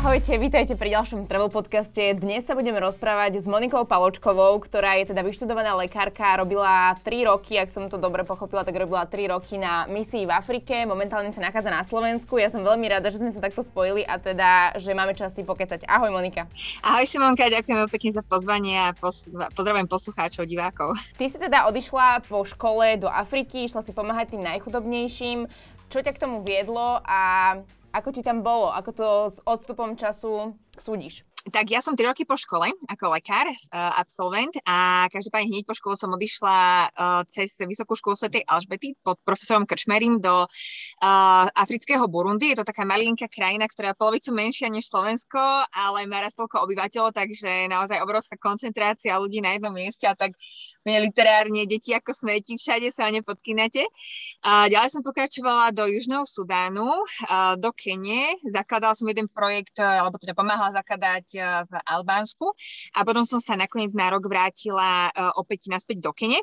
Ahojte, 0.00 0.32
vítajte 0.40 0.80
pri 0.80 0.96
ďalšom 0.96 1.28
travel 1.28 1.52
podcaste. 1.52 2.16
Dnes 2.16 2.48
sa 2.48 2.56
budeme 2.56 2.80
rozprávať 2.80 3.36
s 3.36 3.44
Monikou 3.44 3.84
Paločkovou, 3.84 4.56
ktorá 4.64 4.96
je 4.96 5.12
teda 5.12 5.20
vyštudovaná 5.20 5.76
lekárka, 5.76 6.40
robila 6.40 6.96
3 7.04 7.28
roky, 7.28 7.60
ak 7.60 7.68
som 7.68 7.84
to 7.92 8.00
dobre 8.00 8.24
pochopila, 8.24 8.64
tak 8.64 8.80
robila 8.80 9.04
3 9.04 9.28
roky 9.28 9.60
na 9.60 9.84
misii 9.92 10.24
v 10.24 10.32
Afrike, 10.32 10.88
momentálne 10.88 11.28
sa 11.36 11.44
nachádza 11.44 11.68
na 11.68 11.84
Slovensku. 11.84 12.40
Ja 12.40 12.48
som 12.48 12.64
veľmi 12.64 12.88
rada, 12.88 13.12
že 13.12 13.20
sme 13.20 13.28
sa 13.28 13.44
takto 13.44 13.60
spojili 13.60 14.00
a 14.08 14.16
teda, 14.16 14.80
že 14.80 14.96
máme 14.96 15.12
čas 15.12 15.36
si 15.36 15.44
pokecať. 15.44 15.84
Ahoj 15.84 16.08
Monika. 16.08 16.48
Ahoj 16.80 17.04
Simonka, 17.04 17.52
ďakujem 17.52 17.84
pekne 17.92 18.10
za 18.16 18.24
pozvanie 18.24 18.80
a 18.80 18.96
pos- 18.96 19.28
pozdravujem 19.52 19.84
poslucháčov, 19.84 20.48
divákov. 20.48 20.96
Ty 21.20 21.28
si 21.28 21.36
teda 21.36 21.68
odišla 21.68 22.24
po 22.24 22.40
škole 22.48 22.96
do 22.96 23.12
Afriky, 23.12 23.68
išla 23.68 23.84
si 23.84 23.92
pomáhať 23.92 24.32
tým 24.32 24.48
najchudobnejším. 24.48 25.44
Čo 25.92 26.00
ťa 26.00 26.16
k 26.16 26.22
tomu 26.24 26.40
viedlo 26.40 27.04
a 27.04 27.20
ako 27.92 28.08
ti 28.14 28.22
tam 28.22 28.42
bolo? 28.42 28.70
Ako 28.70 28.90
to 28.94 29.08
s 29.30 29.36
odstupom 29.42 29.98
času 29.98 30.54
súdiš? 30.78 31.26
Tak 31.40 31.72
ja 31.72 31.80
som 31.80 31.96
3 31.96 32.04
roky 32.04 32.28
po 32.28 32.36
škole 32.36 32.68
ako 32.84 33.16
lekár, 33.16 33.48
uh, 33.48 33.96
absolvent 33.96 34.52
a 34.68 35.08
každopádne 35.08 35.48
hneď 35.48 35.64
po 35.64 35.72
škole 35.72 35.96
som 35.96 36.12
odišla 36.12 36.56
uh, 36.92 37.24
cez 37.32 37.56
Vysokú 37.64 37.96
školu 37.96 38.12
Sv. 38.12 38.44
Alžbety 38.44 38.92
pod 39.00 39.16
profesorom 39.24 39.64
Krčmerim 39.64 40.20
do 40.20 40.44
uh, 40.44 41.48
afrického 41.56 42.04
Burundi. 42.12 42.52
Je 42.52 42.60
to 42.60 42.68
taká 42.68 42.84
malinká 42.84 43.24
krajina, 43.32 43.64
ktorá 43.64 43.96
je 43.96 44.00
polovicu 44.04 44.36
menšia 44.36 44.68
než 44.68 44.92
Slovensko, 44.92 45.40
ale 45.72 46.04
má 46.04 46.20
raz 46.20 46.36
toľko 46.36 46.60
obyvateľov, 46.68 47.16
takže 47.16 47.72
naozaj 47.72 48.04
obrovská 48.04 48.36
koncentrácia 48.36 49.16
ľudí 49.16 49.40
na 49.40 49.56
jednom 49.56 49.72
mieste 49.72 50.04
a 50.04 50.12
tak 50.12 50.36
literárne 50.86 51.68
deti 51.68 51.92
ako 51.92 52.14
smeti, 52.16 52.56
všade 52.56 52.88
sa 52.88 53.10
nepodkynete. 53.12 53.84
A 54.40 54.72
ďalej 54.72 54.96
som 54.96 55.04
pokračovala 55.04 55.68
do 55.76 55.84
Južného 55.84 56.24
Sudánu, 56.24 56.88
do 57.60 57.70
Kene. 57.76 58.40
Zakladala 58.48 58.96
som 58.96 59.04
jeden 59.04 59.28
projekt, 59.28 59.76
alebo 59.76 60.16
teda 60.16 60.32
pomáhala 60.32 60.72
zakladať 60.80 61.26
v 61.68 61.72
Albánsku 61.84 62.48
a 62.96 63.04
potom 63.04 63.20
som 63.28 63.36
sa 63.36 63.52
nakoniec 63.60 63.92
na 63.92 64.08
rok 64.08 64.24
vrátila 64.24 65.12
opäť 65.36 65.68
naspäť 65.68 66.00
do 66.00 66.16
Kene. 66.16 66.40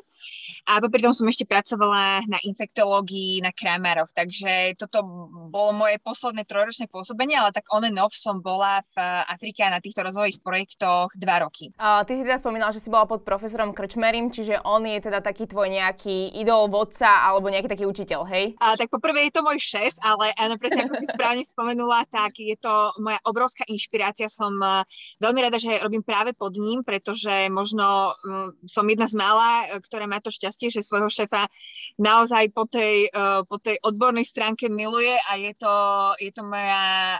A 0.70 0.78
popri 0.78 1.02
tom 1.02 1.10
som 1.10 1.26
ešte 1.26 1.42
pracovala 1.42 2.22
na 2.30 2.38
infektológii 2.46 3.42
na 3.42 3.50
Kramároch, 3.50 4.14
takže 4.14 4.78
toto 4.78 5.02
bolo 5.50 5.74
moje 5.74 5.98
posledné 5.98 6.46
trojročné 6.46 6.86
pôsobenie, 6.86 7.34
ale 7.34 7.50
tak 7.50 7.66
on 7.74 7.82
and 7.82 7.98
off 7.98 8.14
som 8.14 8.38
bola 8.38 8.78
v 8.94 8.96
Afrike 9.26 9.66
na 9.66 9.82
týchto 9.82 10.06
rozvojových 10.06 10.38
projektoch 10.38 11.10
dva 11.18 11.42
roky. 11.42 11.74
A 11.82 12.06
ty 12.06 12.14
si 12.14 12.22
teda 12.22 12.38
spomínala, 12.38 12.70
že 12.70 12.78
si 12.78 12.94
bola 12.94 13.10
pod 13.10 13.26
profesorom 13.26 13.74
Krčmerim, 13.74 14.27
čiže 14.30 14.60
on 14.64 14.84
je 14.84 14.98
teda 15.00 15.20
taký 15.24 15.48
tvoj 15.48 15.68
nejaký 15.72 16.36
idol, 16.38 16.68
vodca 16.68 17.26
alebo 17.28 17.48
nejaký 17.48 17.68
taký 17.68 17.84
učiteľ, 17.88 18.20
hej? 18.28 18.56
A, 18.60 18.76
tak 18.76 18.92
poprvé 18.92 19.28
je 19.28 19.36
to 19.38 19.44
môj 19.44 19.60
šéf, 19.60 19.94
ale 20.00 20.32
áno, 20.36 20.56
presne 20.56 20.84
ako 20.84 20.94
si 20.98 21.06
správne 21.08 21.44
spomenula, 21.44 22.08
tak 22.10 22.36
je 22.38 22.56
to 22.58 22.92
moja 23.00 23.20
obrovská 23.24 23.64
inšpirácia. 23.68 24.26
Som 24.32 24.58
uh, 24.60 24.82
veľmi 25.22 25.40
rada, 25.40 25.56
že 25.56 25.80
robím 25.80 26.02
práve 26.02 26.34
pod 26.36 26.56
ním, 26.58 26.84
pretože 26.84 27.48
možno 27.48 28.12
uh, 28.12 28.50
som 28.66 28.84
jedna 28.88 29.08
z 29.08 29.14
mála, 29.14 29.68
uh, 29.68 29.80
ktorá 29.80 30.04
má 30.04 30.18
to 30.18 30.28
šťastie, 30.28 30.68
že 30.68 30.84
svojho 30.84 31.08
šéfa 31.08 31.48
naozaj 31.96 32.50
po 32.50 32.68
tej, 32.68 33.08
uh, 33.12 33.46
po 33.46 33.56
tej 33.62 33.78
odbornej 33.80 34.26
stránke 34.26 34.66
miluje 34.68 35.14
a 35.30 35.38
je 35.38 35.52
to, 35.56 35.74
je 36.18 36.30
to, 36.34 36.42
moja, 36.42 37.16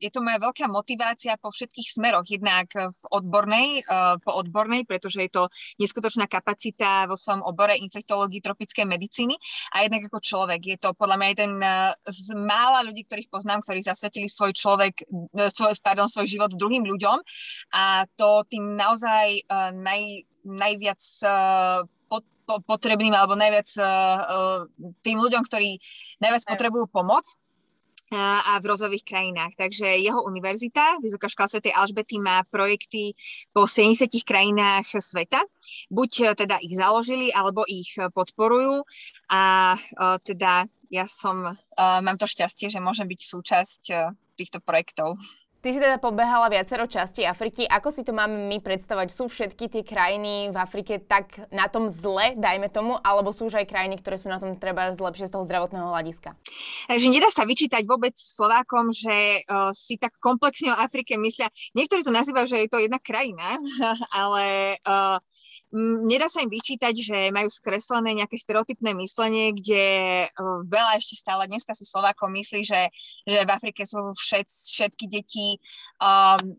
je 0.00 0.10
to 0.10 0.20
moja 0.24 0.38
veľká 0.40 0.66
motivácia 0.66 1.36
po 1.36 1.52
všetkých 1.52 1.88
smeroch. 2.00 2.26
Jednak 2.26 2.72
v 2.72 3.02
odbornej, 3.10 3.84
po 4.24 4.32
odbornej, 4.32 4.88
pretože 4.88 5.20
je 5.20 5.30
to 5.30 5.42
neskutočná 5.76 6.24
kapacita 6.24 6.39
vo 7.06 7.16
svojom 7.16 7.42
obore 7.44 7.76
infektológii 7.78 8.42
tropickej 8.42 8.86
medicíny. 8.86 9.34
A 9.76 9.86
jednak 9.86 10.08
ako 10.10 10.20
človek. 10.20 10.60
Je 10.64 10.78
to 10.80 10.92
podľa 10.96 11.16
mňa 11.20 11.28
jeden 11.32 11.52
eh, 11.62 11.94
z 12.08 12.34
mála 12.36 12.84
ľudí, 12.84 13.06
ktorých 13.06 13.30
poznám, 13.30 13.62
ktorí 13.64 13.84
zasvetili 13.84 14.26
svoj 14.26 14.52
človek, 14.56 15.04
eh, 15.04 15.50
svoj, 15.52 15.76
pardon, 15.80 16.08
svoj 16.08 16.26
život 16.26 16.52
druhým 16.52 16.84
ľuďom. 16.84 17.18
A 17.76 18.04
to 18.18 18.44
tým 18.50 18.74
naozaj 18.76 19.46
uh, 19.46 19.70
naj, 19.74 20.26
najviac 20.44 21.00
potrebným 22.66 23.14
alebo 23.14 23.38
najviac 23.38 23.70
tým 25.06 25.16
ľuďom, 25.22 25.42
ktorí 25.46 25.78
najviac 26.18 26.42
potrebujú 26.50 26.90
pomoc 26.90 27.22
a 28.18 28.58
v 28.58 28.66
rozových 28.66 29.06
krajinách. 29.06 29.54
Takže 29.54 29.86
jeho 30.02 30.22
univerzita, 30.26 30.98
Vysoká 30.98 31.30
škola 31.30 31.48
Sv. 31.48 31.62
Alžbety, 31.70 32.18
má 32.18 32.42
projekty 32.50 33.14
po 33.54 33.70
70 33.70 34.10
krajinách 34.26 34.86
sveta. 34.98 35.38
Buď 35.90 36.10
e, 36.20 36.24
teda 36.34 36.58
ich 36.58 36.74
založili, 36.74 37.30
alebo 37.30 37.62
ich 37.70 37.94
podporujú 37.94 38.82
a 39.30 39.74
e, 39.74 39.78
teda 40.26 40.66
ja 40.90 41.06
som, 41.06 41.54
e, 41.54 41.54
mám 41.78 42.18
to 42.18 42.26
šťastie, 42.26 42.66
že 42.66 42.82
môžem 42.82 43.06
byť 43.06 43.20
súčasť 43.22 43.82
týchto 44.34 44.58
projektov. 44.58 45.14
Ty 45.60 45.76
si 45.76 45.78
teda 45.78 46.00
pobehala 46.00 46.48
viacero 46.48 46.88
častí 46.88 47.20
Afriky. 47.28 47.68
Ako 47.68 47.92
si 47.92 48.00
to 48.00 48.16
máme 48.16 48.48
my 48.48 48.64
predstavať? 48.64 49.12
Sú 49.12 49.28
všetky 49.28 49.68
tie 49.68 49.84
krajiny 49.84 50.48
v 50.48 50.56
Afrike 50.56 51.04
tak 51.04 51.36
na 51.52 51.68
tom 51.68 51.92
zle, 51.92 52.32
dajme 52.32 52.72
tomu, 52.72 52.96
alebo 53.04 53.28
sú 53.28 53.52
už 53.52 53.60
aj 53.60 53.68
krajiny, 53.68 54.00
ktoré 54.00 54.16
sú 54.16 54.32
na 54.32 54.40
tom 54.40 54.56
treba 54.56 54.88
zlepšie 54.96 55.28
z 55.28 55.36
toho 55.36 55.44
zdravotného 55.44 55.84
hľadiska? 55.92 56.32
Takže 56.88 57.12
nedá 57.12 57.28
sa 57.28 57.44
vyčítať 57.44 57.84
vôbec 57.84 58.16
Slovákom, 58.16 58.88
že 58.88 59.44
uh, 59.44 59.68
si 59.76 60.00
tak 60.00 60.16
komplexne 60.16 60.72
o 60.72 60.80
Afrike 60.80 61.20
myslia. 61.20 61.52
Niektorí 61.76 62.08
to 62.08 62.16
nazývajú, 62.16 62.56
že 62.56 62.64
je 62.64 62.70
to 62.72 62.80
jedna 62.80 62.96
krajina, 62.96 63.60
ale 64.16 64.80
uh, 64.88 65.20
nedá 65.78 66.26
sa 66.26 66.42
im 66.42 66.50
vyčítať, 66.50 66.94
že 66.94 67.16
majú 67.30 67.46
skreslené 67.46 68.18
nejaké 68.18 68.34
stereotypné 68.34 68.90
myslenie, 68.98 69.54
kde 69.54 69.84
veľa 70.66 70.98
ešte 70.98 71.14
stále 71.14 71.46
dneska 71.46 71.74
si 71.78 71.86
Slovákov 71.86 72.30
myslí, 72.34 72.66
že, 72.66 72.90
že 73.26 73.38
v 73.46 73.50
Afrike 73.50 73.86
sú 73.86 74.10
všet, 74.18 74.50
všetky 74.50 75.06
deti 75.06 75.62
um, 76.02 76.58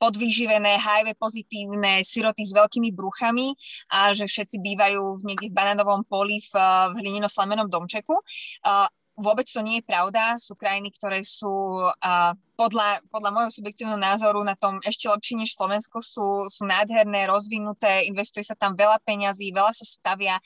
podvyživené, 0.00 0.80
HIV 0.80 1.14
pozitívne, 1.20 2.00
siroty 2.02 2.42
s 2.42 2.56
veľkými 2.56 2.90
bruchami 2.96 3.52
a 3.92 4.16
že 4.16 4.24
všetci 4.24 4.58
bývajú 4.58 5.22
niekde 5.22 5.52
v 5.52 5.56
banánovom 5.56 6.02
poli 6.08 6.40
v, 6.40 6.52
v 6.92 6.94
hlinino-slamenom 7.04 7.68
domčeku. 7.68 8.16
Uh, 8.64 8.88
vôbec 9.18 9.44
to 9.50 9.60
nie 9.60 9.82
je 9.82 9.88
pravda. 9.90 10.38
Sú 10.38 10.54
krajiny, 10.54 10.94
ktoré 10.94 11.20
sú 11.26 11.84
uh, 11.90 12.32
podľa, 12.54 13.02
podľa 13.10 13.30
môjho 13.34 13.50
subjektívneho 13.50 13.98
názoru 13.98 14.40
na 14.46 14.54
tom 14.54 14.78
ešte 14.86 15.10
lepšie 15.10 15.42
než 15.42 15.58
Slovensko. 15.58 15.98
Sú, 15.98 16.46
sú 16.46 16.62
nádherné, 16.64 17.26
rozvinuté, 17.26 18.06
investuje 18.06 18.46
sa 18.46 18.54
tam 18.54 18.78
veľa 18.78 19.02
peňazí, 19.02 19.50
veľa 19.50 19.74
sa 19.74 19.84
stavia 19.84 20.38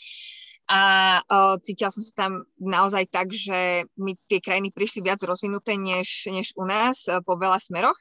a 0.71 0.81
uh, 1.21 1.59
cítila 1.61 1.91
som 1.91 2.01
sa 2.01 2.15
tam 2.17 2.33
naozaj 2.57 3.11
tak, 3.11 3.35
že 3.35 3.85
mi 3.99 4.15
tie 4.31 4.39
krajiny 4.39 4.71
prišli 4.73 5.05
viac 5.05 5.21
rozvinuté 5.21 5.75
než, 5.77 6.31
než 6.31 6.55
u 6.57 6.65
nás 6.65 7.05
po 7.27 7.35
veľa 7.37 7.61
smeroch. 7.61 7.99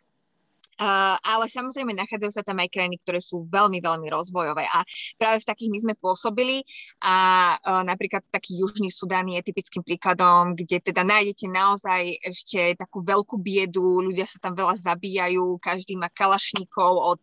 Ale 1.22 1.46
samozrejme 1.46 1.94
nachádzajú 1.94 2.32
sa 2.34 2.42
tam 2.42 2.58
aj 2.58 2.74
krajiny, 2.74 2.98
ktoré 3.06 3.22
sú 3.22 3.46
veľmi, 3.46 3.78
veľmi 3.86 4.08
rozvojové 4.10 4.66
a 4.66 4.82
práve 5.22 5.46
v 5.46 5.50
takých 5.50 5.70
my 5.70 5.80
sme 5.86 5.94
pôsobili 6.02 6.66
a 7.06 7.16
uh, 7.54 7.86
napríklad 7.86 8.26
taký 8.34 8.58
Južný 8.62 8.90
Sudán 8.90 9.30
je 9.30 9.42
typickým 9.46 9.86
príkladom, 9.86 10.58
kde 10.58 10.82
teda 10.82 11.06
nájdete 11.06 11.46
naozaj 11.50 12.18
ešte 12.26 12.74
takú 12.78 13.06
veľkú 13.06 13.38
biedu, 13.38 14.02
ľudia 14.02 14.26
sa 14.26 14.42
tam 14.42 14.58
veľa 14.58 14.78
zabíjajú, 14.82 15.62
každý 15.62 15.98
má 16.02 16.10
kalašníkov 16.10 16.92
od 16.98 17.22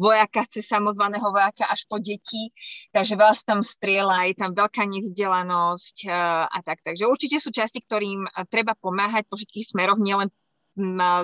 vojaka 0.00 0.42
cez 0.50 0.66
samozvaného 0.66 1.30
vojaka 1.30 1.70
až 1.70 1.86
po 1.86 2.02
deti, 2.02 2.50
takže 2.90 3.14
veľa 3.14 3.34
sa 3.38 3.44
tam 3.56 3.60
strieľa, 3.62 4.26
je 4.30 4.34
tam 4.34 4.50
veľká 4.50 4.82
nevzdelanosť 4.82 5.96
uh, 6.10 6.50
a 6.50 6.58
tak. 6.66 6.82
Takže 6.82 7.06
určite 7.06 7.38
sú 7.38 7.54
časti, 7.54 7.82
ktorým 7.82 8.26
treba 8.50 8.74
pomáhať 8.74 9.26
po 9.30 9.38
všetkých 9.38 9.74
smeroch, 9.74 9.98
nielen 10.02 10.30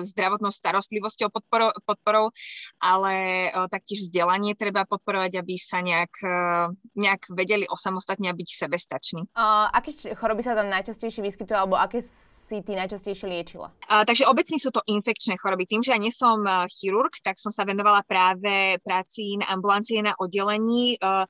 zdravotnou 0.03 0.49
starostlivosťou 0.49 1.29
podporou, 1.29 1.69
podporou 1.85 2.33
ale 2.81 3.49
taktiež 3.69 4.09
vzdelanie 4.09 4.57
treba 4.57 4.83
podporovať, 4.83 5.39
aby 5.39 5.55
sa 5.55 5.79
nejak, 5.79 6.13
e, 6.21 6.37
nejak 6.97 7.21
vedeli 7.31 7.65
osamostatne 7.69 8.29
a 8.29 8.37
byť 8.37 8.49
sebestační. 8.49 9.21
Uh, 9.33 9.69
aké 9.71 9.93
choroby 10.13 10.41
sa 10.43 10.57
tam 10.57 10.69
najčastejšie 10.69 11.21
vyskytujú, 11.23 11.57
alebo 11.57 11.77
aké 11.77 12.01
si 12.03 12.59
ty 12.61 12.75
najčastejšie 12.75 13.25
liečila? 13.29 13.71
Uh, 13.87 14.03
takže 14.03 14.27
obecne 14.27 14.57
sú 14.59 14.69
to 14.69 14.83
infekčné 14.85 15.39
choroby. 15.39 15.65
Tým, 15.65 15.81
že 15.81 15.93
ja 15.95 15.99
nie 16.01 16.11
som 16.11 16.43
uh, 16.43 16.67
chirurg, 16.69 17.13
tak 17.23 17.39
som 17.39 17.53
sa 17.53 17.63
venovala 17.63 18.03
práve 18.03 18.77
práci 18.83 19.39
na 19.39 19.53
ambulancie 19.53 20.01
na 20.03 20.13
oddelení. 20.17 20.99
Uh, 20.99 21.23
E, 21.23 21.25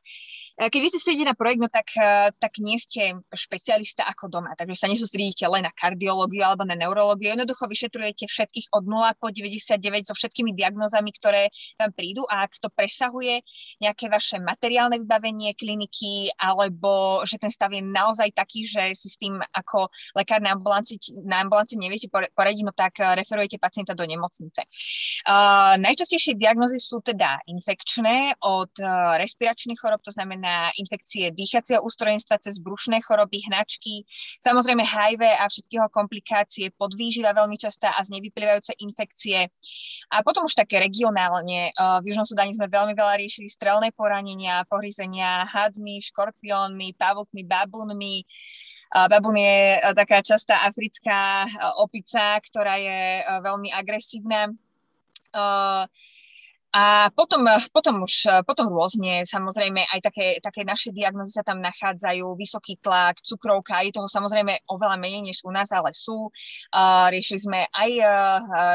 keď 0.53 0.79
vy 0.85 0.89
ste 0.93 1.17
na 1.25 1.33
projekt, 1.33 1.61
no 1.65 1.69
tak, 1.69 1.89
e, 1.97 2.29
tak 2.37 2.61
nie 2.61 2.77
ste 2.77 3.17
špecialista 3.33 4.05
ako 4.05 4.29
doma, 4.29 4.53
takže 4.53 4.85
sa 4.85 4.87
nesústredíte 4.91 5.49
len 5.49 5.65
na 5.65 5.73
kardiológiu 5.73 6.45
alebo 6.45 6.61
na 6.61 6.77
neurológiu. 6.77 7.33
Jednoducho 7.33 7.65
vyšetrujete 7.65 8.29
všetkých 8.29 8.69
od 8.69 8.85
0 8.85 9.17
po 9.17 9.33
99 9.33 10.05
so 10.05 10.13
všetkými 10.13 10.53
diagnózami, 10.53 11.09
ktoré 11.17 11.49
vám 11.81 11.89
prídu 11.97 12.21
a 12.29 12.45
ak 12.45 12.61
to 12.61 12.69
presahuje 12.69 13.41
nejaké 13.81 14.13
vaše 14.13 14.37
materiálne 14.37 15.01
vybavenie 15.01 15.57
kliniky 15.57 16.29
alebo 16.37 17.25
že 17.25 17.41
ten 17.41 17.49
stav 17.49 17.73
je 17.73 17.81
naozaj 17.81 18.29
taký, 18.37 18.69
že 18.69 18.93
si 18.93 19.09
s 19.09 19.17
tým 19.17 19.41
ako 19.57 19.89
lekár 20.13 20.37
na 20.37 20.53
ambulanci, 20.53 21.01
na 21.25 21.41
ambulanci 21.41 21.81
neviete 21.81 22.13
poradiť, 22.13 22.61
no 22.61 22.73
tak 22.77 23.01
e, 23.01 23.09
referujete 23.17 23.57
pacienta 23.57 23.97
do 23.97 24.05
nemocnice. 24.05 24.61
Uh, 25.23 25.79
najčastejšie 25.79 26.35
diagnózy 26.35 26.77
sú 26.81 26.99
teda 26.99 27.39
infekčné 27.47 28.35
od 28.43 28.75
respiračných 29.17 29.79
chorob, 29.79 30.03
to 30.03 30.11
znamená 30.11 30.42
na 30.43 30.67
infekcie 30.75 31.31
dýchacieho 31.31 31.79
ústrojenstva 31.79 32.43
cez 32.43 32.59
brušné 32.59 32.99
choroby, 32.99 33.39
hnačky, 33.47 34.03
samozrejme 34.43 34.83
HIV 34.83 35.23
a 35.39 35.47
všetky 35.47 35.79
jeho 35.79 35.87
komplikácie, 35.87 36.75
podvýživa 36.75 37.31
veľmi 37.31 37.55
častá 37.55 37.95
a 37.95 38.03
z 38.03 38.19
nevyplývajúce 38.19 38.75
infekcie. 38.83 39.47
A 40.11 40.19
potom 40.19 40.43
už 40.43 40.59
také 40.59 40.83
regionálne. 40.83 41.71
V 42.03 42.03
Južnom 42.11 42.27
Sudáne 42.27 42.51
sme 42.51 42.67
veľmi 42.67 42.91
veľa 42.91 43.15
riešili 43.23 43.47
strelné 43.47 43.95
poranenia, 43.95 44.67
pohryzenia 44.67 45.47
hadmi, 45.47 46.03
škorpiónmi, 46.03 46.99
pavukmi, 46.99 47.47
babunmi, 47.47 48.27
Babun 48.93 49.33
je 49.33 49.81
taká 49.97 50.21
častá 50.21 50.69
africká 50.69 51.49
opica, 51.81 52.37
ktorá 52.45 52.77
je 52.77 53.25
veľmi 53.41 53.73
agresívna. 53.73 54.53
A 56.73 57.13
potom, 57.13 57.45
potom 57.69 58.01
už, 58.01 58.43
potom 58.49 58.73
rôzne, 58.73 59.21
samozrejme, 59.29 59.85
aj 59.93 59.99
také, 60.01 60.41
také 60.41 60.65
naše 60.65 60.89
diagnózy 60.89 61.37
sa 61.37 61.45
tam 61.45 61.61
nachádzajú, 61.61 62.33
vysoký 62.33 62.81
tlak, 62.81 63.21
cukrovka, 63.21 63.85
je 63.85 63.93
toho 63.93 64.09
samozrejme 64.09 64.65
oveľa 64.65 64.97
menej 64.97 65.21
než 65.21 65.45
u 65.45 65.53
nás, 65.53 65.69
ale 65.69 65.93
sú. 65.93 66.33
Uh, 66.73 67.13
riešili 67.13 67.45
sme 67.45 67.59
aj 67.69 67.91
uh, 68.01 68.09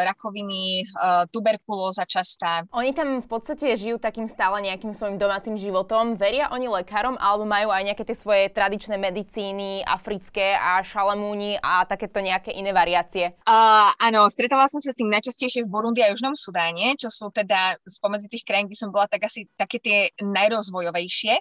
rakoviny, 0.07 0.87
uh, 0.95 1.27
tuberkulóza 1.35 2.07
častá. 2.07 2.63
Oni 2.71 2.95
tam 2.95 3.19
v 3.19 3.27
podstate 3.27 3.75
žijú 3.75 3.99
takým 3.99 4.31
stále 4.31 4.63
nejakým 4.63 4.95
svojim 4.95 5.19
domácim 5.19 5.59
životom. 5.59 6.15
Veria 6.15 6.55
oni 6.55 6.71
lekárom 6.71 7.19
alebo 7.19 7.51
majú 7.51 7.75
aj 7.75 7.83
nejaké 7.83 8.07
tie 8.07 8.15
svoje 8.15 8.45
tradičné 8.55 8.95
medicíny, 8.95 9.83
africké 9.83 10.55
a 10.55 10.79
šalamúni 10.87 11.59
a 11.59 11.83
takéto 11.83 12.23
nejaké 12.23 12.55
iné 12.55 12.71
variácie? 12.71 13.35
Uh, 13.43 13.91
áno, 13.99 14.31
stretávala 14.31 14.71
som 14.71 14.79
sa 14.79 14.95
s 14.95 14.99
tým 14.99 15.11
najčastejšie 15.11 15.67
v 15.67 15.73
Burundi 15.75 15.99
a 16.07 16.15
Južnom 16.15 16.39
Sudáne, 16.39 16.95
čo 16.95 17.11
sú 17.11 17.35
teda 17.35 17.75
spomedzi 17.89 18.29
tých 18.29 18.45
krajín, 18.45 18.69
kde 18.69 18.79
som 18.79 18.93
bola, 18.93 19.11
tak 19.11 19.27
asi 19.27 19.49
také 19.57 19.83
tie 19.83 19.99
najrozvojovejšie. 20.23 21.35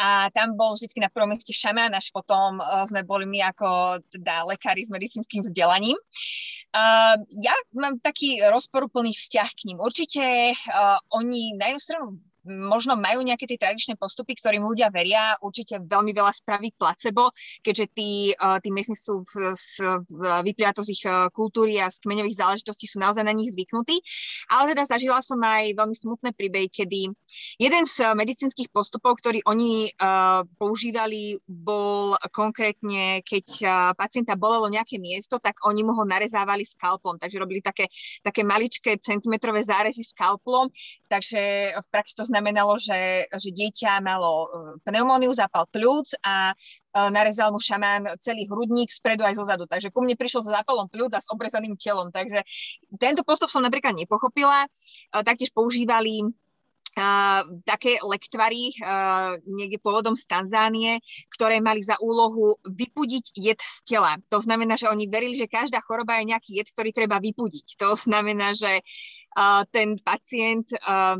A 0.00 0.28
tam 0.32 0.58
bol 0.58 0.74
vždy 0.74 1.00
na 1.00 1.12
prvom 1.12 1.30
mieste 1.32 1.54
šamán, 1.54 1.94
až 1.94 2.10
potom 2.10 2.58
uh, 2.58 2.84
sme 2.88 3.06
boli 3.06 3.28
my 3.28 3.44
ako 3.54 4.00
teda 4.10 4.48
lekári 4.48 4.82
s 4.82 4.90
medicínskym 4.90 5.44
vzdelaním. 5.44 5.96
Uh, 6.74 7.14
ja 7.38 7.54
mám 7.76 8.02
taký 8.02 8.42
rozporuplný 8.50 9.14
vzťah 9.14 9.50
k 9.54 9.64
ním. 9.70 9.78
Určite 9.78 10.52
uh, 10.52 10.98
oni 11.14 11.54
na 11.54 11.70
jednu 11.70 11.80
stranu 11.80 12.06
možno 12.44 12.96
majú 13.00 13.24
nejaké 13.24 13.48
tie 13.48 13.58
tradičné 13.60 13.96
postupy, 13.96 14.36
ktorým 14.36 14.64
ľudia 14.64 14.92
veria, 14.92 15.36
určite 15.40 15.80
veľmi 15.80 16.12
veľa 16.12 16.32
spraví 16.32 16.76
placebo, 16.76 17.32
keďže 17.64 17.86
tí, 17.96 18.10
uh, 18.36 18.60
tí 18.60 18.68
miestni 18.68 18.96
sú, 18.96 19.24
v, 19.24 19.52
v, 19.54 20.22
vyplýva 20.44 20.76
to 20.76 20.84
z 20.84 20.92
ich 20.92 21.04
uh, 21.08 21.32
kultúry 21.32 21.80
a 21.80 21.88
z 21.88 22.00
kmeňových 22.04 22.40
záležitostí 22.40 22.84
sú 22.84 23.00
naozaj 23.00 23.24
na 23.24 23.32
nich 23.32 23.52
zvyknutí. 23.52 23.96
Ale 24.52 24.76
teda 24.76 24.84
zažila 24.84 25.24
som 25.24 25.40
aj 25.40 25.72
veľmi 25.72 25.96
smutné 25.96 26.30
príbehy, 26.36 26.68
kedy 26.68 27.08
jeden 27.56 27.84
z 27.88 28.12
medicínskych 28.12 28.68
postupov, 28.68 29.16
ktorý 29.18 29.40
oni 29.48 29.88
uh, 29.96 30.44
používali, 30.60 31.40
bol 31.48 32.16
konkrétne, 32.30 33.24
keď 33.24 33.46
uh, 33.64 33.70
pacienta 33.96 34.36
bolelo 34.36 34.68
nejaké 34.68 35.00
miesto, 35.00 35.40
tak 35.40 35.64
oni 35.64 35.80
mu 35.80 35.96
ho 35.96 36.04
narezávali 36.04 36.66
skalplom, 36.66 37.16
takže 37.16 37.40
robili 37.40 37.64
také, 37.64 37.88
také 38.20 38.44
maličké 38.44 39.00
centimetrové 39.00 39.64
zárezy 39.64 40.04
skalplom, 40.04 40.68
takže 41.08 41.72
v 41.74 41.88
praxi 41.88 42.14
to 42.14 42.24
znamenalo, 42.34 42.74
že, 42.82 43.30
že 43.30 43.54
dieťa 43.54 44.02
malo 44.02 44.44
e, 44.44 44.48
pneumóniu, 44.82 45.30
zápal 45.30 45.70
plúc 45.70 46.18
a 46.26 46.50
e, 46.50 46.54
narezal 47.14 47.54
mu 47.54 47.62
šamán 47.62 48.10
celý 48.18 48.50
hrudník 48.50 48.90
spredu 48.90 49.22
aj 49.22 49.38
zozadu. 49.38 49.70
Takže 49.70 49.94
ku 49.94 50.02
mne 50.02 50.18
prišiel 50.18 50.42
s 50.42 50.50
zápalom 50.50 50.90
plúc 50.90 51.14
a 51.14 51.22
s 51.22 51.30
obrezaným 51.30 51.78
telom. 51.78 52.10
Takže 52.10 52.42
tento 52.98 53.22
postup 53.22 53.54
som 53.54 53.62
napríklad 53.62 53.94
nepochopila. 53.94 54.66
E, 54.66 54.68
taktiež 55.22 55.54
používali 55.54 56.26
Uh, 56.94 57.42
také 57.66 57.98
lektvary 58.06 58.70
uh, 58.78 59.34
niekde 59.50 59.82
pôvodom 59.82 60.14
z 60.14 60.30
Tanzánie, 60.30 61.02
ktoré 61.34 61.58
mali 61.58 61.82
za 61.82 61.98
úlohu 61.98 62.54
vypudiť 62.62 63.34
jed 63.34 63.58
z 63.58 63.76
tela. 63.82 64.14
To 64.30 64.38
znamená, 64.38 64.78
že 64.78 64.86
oni 64.86 65.10
verili, 65.10 65.34
že 65.34 65.50
každá 65.50 65.82
choroba 65.82 66.22
je 66.22 66.30
nejaký 66.30 66.54
jed, 66.54 66.70
ktorý 66.70 66.94
treba 66.94 67.18
vypudiť. 67.18 67.82
To 67.82 67.98
znamená, 67.98 68.54
že 68.54 68.78
uh, 68.78 69.66
ten 69.74 69.98
pacient 69.98 70.70
uh, 70.86 71.18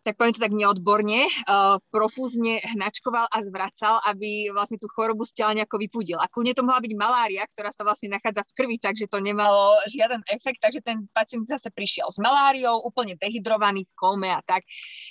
tak 0.00 0.16
poviem 0.16 0.32
to 0.32 0.40
tak 0.40 0.56
neodborne, 0.56 1.28
uh, 1.44 1.76
profúzne 1.92 2.60
hnačkoval 2.72 3.28
a 3.28 3.38
zvracal, 3.44 4.00
aby 4.08 4.48
vlastne 4.52 4.80
tú 4.80 4.88
chorobu 4.88 5.28
tela 5.28 5.52
nejako 5.52 5.76
vypudil. 5.76 6.16
A 6.16 6.28
kľudne 6.28 6.56
to 6.56 6.64
mohla 6.64 6.80
byť 6.80 6.92
malária, 6.96 7.44
ktorá 7.44 7.68
sa 7.68 7.84
vlastne 7.84 8.16
nachádza 8.16 8.40
v 8.48 8.54
krvi, 8.56 8.76
takže 8.80 9.06
to 9.12 9.20
nemalo 9.20 9.76
žiaden 9.92 10.24
efekt, 10.32 10.64
takže 10.64 10.80
ten 10.80 11.04
pacient 11.12 11.44
zase 11.44 11.68
prišiel 11.68 12.08
s 12.08 12.16
maláriou, 12.16 12.80
úplne 12.80 13.14
dehydrovaný 13.20 13.84
v 13.84 13.92
kome 13.96 14.28
a 14.32 14.40
tak. 14.40 14.64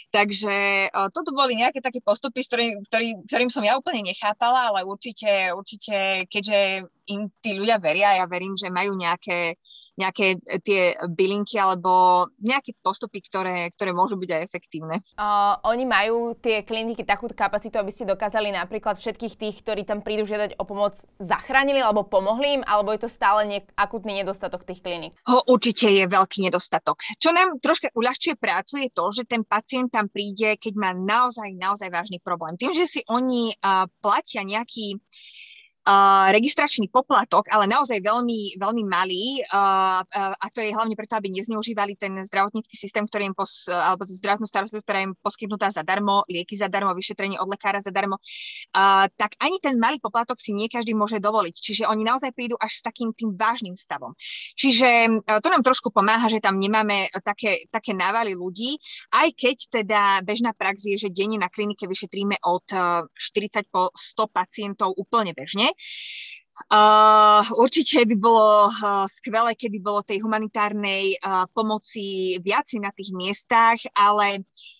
Takže 0.09 0.89
uh, 0.89 1.09
toto 1.13 1.37
boli 1.37 1.57
nejaké 1.57 1.85
také 1.85 2.01
postupy, 2.01 2.41
s 2.41 2.49
ktorým, 2.49 2.81
ktorý, 2.89 3.07
ktorým 3.29 3.49
som 3.53 3.61
ja 3.61 3.77
úplne 3.77 4.09
nechápala, 4.09 4.73
ale 4.73 4.89
určite, 4.89 5.53
určite, 5.53 6.25
keďže 6.33 6.89
im 7.09 7.29
tí 7.41 7.57
ľudia 7.57 7.81
veria, 7.81 8.17
ja 8.17 8.25
verím, 8.29 8.53
že 8.53 8.69
majú 8.69 8.93
nejaké 8.95 9.57
nejaké 9.99 10.39
e, 10.47 10.57
tie 10.63 10.81
bylinky 10.95 11.59
alebo 11.59 12.23
nejaké 12.39 12.71
postupy, 12.79 13.19
ktoré, 13.19 13.67
ktoré 13.75 13.91
môžu 13.91 14.15
byť 14.15 14.29
aj 14.31 14.41
efektívne. 14.47 15.03
Uh, 15.19 15.59
oni 15.67 15.83
majú 15.83 16.39
tie 16.39 16.63
kliniky 16.63 17.03
takú 17.03 17.27
kapacitu, 17.27 17.75
aby 17.75 17.91
ste 17.91 18.07
dokázali 18.07 18.55
napríklad 18.55 18.95
všetkých 18.95 19.35
tých, 19.35 19.55
ktorí 19.59 19.83
tam 19.83 19.99
prídu 19.99 20.23
žiadať 20.23 20.55
o 20.55 20.63
pomoc, 20.63 20.95
zachránili 21.19 21.83
alebo 21.83 22.07
pomohli 22.07 22.61
im, 22.61 22.63
alebo 22.63 22.95
je 22.95 23.03
to 23.03 23.11
stále 23.11 23.43
ne- 23.43 23.67
akutný 23.75 24.23
nedostatok 24.23 24.63
tých 24.63 24.79
klinik? 24.79 25.11
Ho, 25.27 25.43
určite 25.51 25.91
je 25.91 26.07
veľký 26.07 26.47
nedostatok. 26.47 27.03
Čo 27.19 27.35
nám 27.35 27.59
troška 27.59 27.91
uľahčuje 27.91 28.39
prácu 28.39 28.79
je 28.79 28.89
to, 28.95 29.05
že 29.11 29.23
ten 29.27 29.43
pacient 29.43 29.91
tam 29.91 30.07
príde, 30.07 30.55
keď 30.55 30.73
má 30.79 30.95
naozaj, 30.95 31.51
naozaj 31.59 31.91
vážny 31.91 32.23
problém. 32.23 32.55
Tým, 32.55 32.71
že 32.71 32.87
si 32.87 33.01
oni 33.11 33.51
uh, 33.59 33.83
platia 33.99 34.47
nejaký 34.47 34.95
Registračný 36.29 36.85
poplatok, 36.93 37.49
ale 37.49 37.65
naozaj 37.65 37.97
veľmi, 37.97 38.61
veľmi 38.61 38.83
malý 38.85 39.41
uh, 39.49 40.05
uh, 40.05 40.37
a 40.37 40.45
to 40.53 40.61
je 40.61 40.69
hlavne 40.69 40.93
preto, 40.93 41.17
aby 41.17 41.33
nezneužívali 41.33 41.97
ten 41.97 42.13
zdravotnícky 42.21 42.77
systém, 42.77 43.09
ktorý 43.09 43.33
im 43.33 43.35
pos, 43.35 43.65
alebo 43.65 44.05
zdravotnú 44.05 44.45
starostlivosť, 44.45 44.85
ktorá 44.85 44.99
im 45.01 45.17
poskytnutá 45.17 45.73
zadarmo, 45.73 46.29
lieky 46.29 46.53
zadarmo, 46.53 46.93
vyšetrenie 46.93 47.41
od 47.41 47.49
lekára 47.49 47.81
zadarmo, 47.81 48.21
uh, 48.21 49.09
tak 49.17 49.33
ani 49.41 49.57
ten 49.57 49.81
malý 49.81 49.97
poplatok 49.97 50.37
si 50.37 50.53
nie 50.53 50.69
každý 50.69 50.93
môže 50.93 51.17
dovoliť. 51.17 51.55
Čiže 51.57 51.83
oni 51.89 52.05
naozaj 52.05 52.37
prídu 52.37 52.53
až 52.61 52.69
s 52.69 52.85
takým 52.85 53.09
tým 53.17 53.33
vážnym 53.33 53.73
stavom. 53.73 54.13
Čiže 54.53 55.09
uh, 55.25 55.41
to 55.41 55.49
nám 55.49 55.65
trošku 55.65 55.89
pomáha, 55.89 56.29
že 56.29 56.37
tam 56.37 56.61
nemáme 56.61 57.09
také, 57.25 57.65
také 57.73 57.97
návaly 57.97 58.37
ľudí, 58.37 58.77
aj 59.09 59.33
keď 59.33 59.57
teda 59.81 60.01
bežná 60.21 60.53
prax 60.53 60.85
je, 60.85 61.01
že 61.01 61.09
denne 61.09 61.41
na 61.41 61.49
klinike 61.49 61.89
vyšetríme 61.89 62.37
od 62.45 62.65
uh, 62.77 63.09
40 63.17 63.65
po 63.73 63.89
100 63.89 64.29
pacientov 64.29 64.93
úplne 64.93 65.33
bežne. 65.33 65.65
Uh, 66.67 67.39
určite 67.55 68.03
by 68.03 68.15
bolo 68.19 68.67
uh, 68.67 69.07
skvelé, 69.07 69.55
keby 69.55 69.79
bolo 69.79 70.03
tej 70.03 70.19
humanitárnej 70.19 71.15
uh, 71.23 71.47
pomoci 71.55 72.35
viacej 72.43 72.83
na 72.83 72.91
tých 72.91 73.15
miestach, 73.15 73.79
ale 73.95 74.43
Uh, 74.43 74.78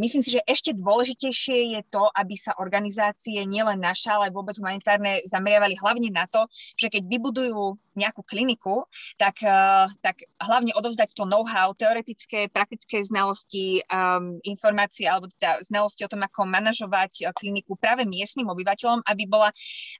myslím 0.00 0.22
si, 0.24 0.40
že 0.40 0.44
ešte 0.48 0.72
dôležitejšie 0.72 1.76
je 1.76 1.80
to, 1.92 2.08
aby 2.16 2.34
sa 2.40 2.56
organizácie, 2.56 3.44
nielen 3.44 3.84
naša, 3.84 4.16
ale 4.16 4.32
vôbec 4.32 4.56
humanitárne, 4.56 5.20
zameriavali 5.28 5.76
hlavne 5.76 6.08
na 6.08 6.24
to, 6.24 6.48
že 6.80 6.88
keď 6.88 7.04
vybudujú 7.04 7.76
nejakú 7.92 8.24
kliniku, 8.24 8.88
tak, 9.20 9.44
uh, 9.44 9.84
tak 10.00 10.24
hlavne 10.40 10.72
odovzdať 10.72 11.12
to 11.12 11.28
know-how, 11.28 11.76
teoretické, 11.76 12.48
praktické 12.48 13.04
znalosti, 13.04 13.84
um, 13.92 14.40
informácie 14.48 15.04
alebo 15.04 15.28
teda 15.36 15.60
znalosti 15.60 16.08
o 16.08 16.10
tom, 16.10 16.24
ako 16.24 16.48
manažovať 16.48 17.28
kliniku 17.36 17.76
práve 17.76 18.08
miestnym 18.08 18.48
obyvateľom, 18.48 19.04
aby, 19.04 19.24
bola, 19.28 19.52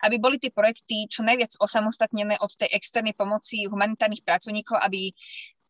aby 0.09 0.17
boli 0.17 0.41
tie 0.41 0.49
projekty 0.49 1.05
čo 1.13 1.21
najviac 1.21 1.53
osamostatnené 1.61 2.41
od 2.41 2.49
tej 2.57 2.73
externej 2.73 3.13
pomoci 3.13 3.69
humanitárnych 3.69 4.25
pracovníkov, 4.25 4.81
aby 4.81 5.13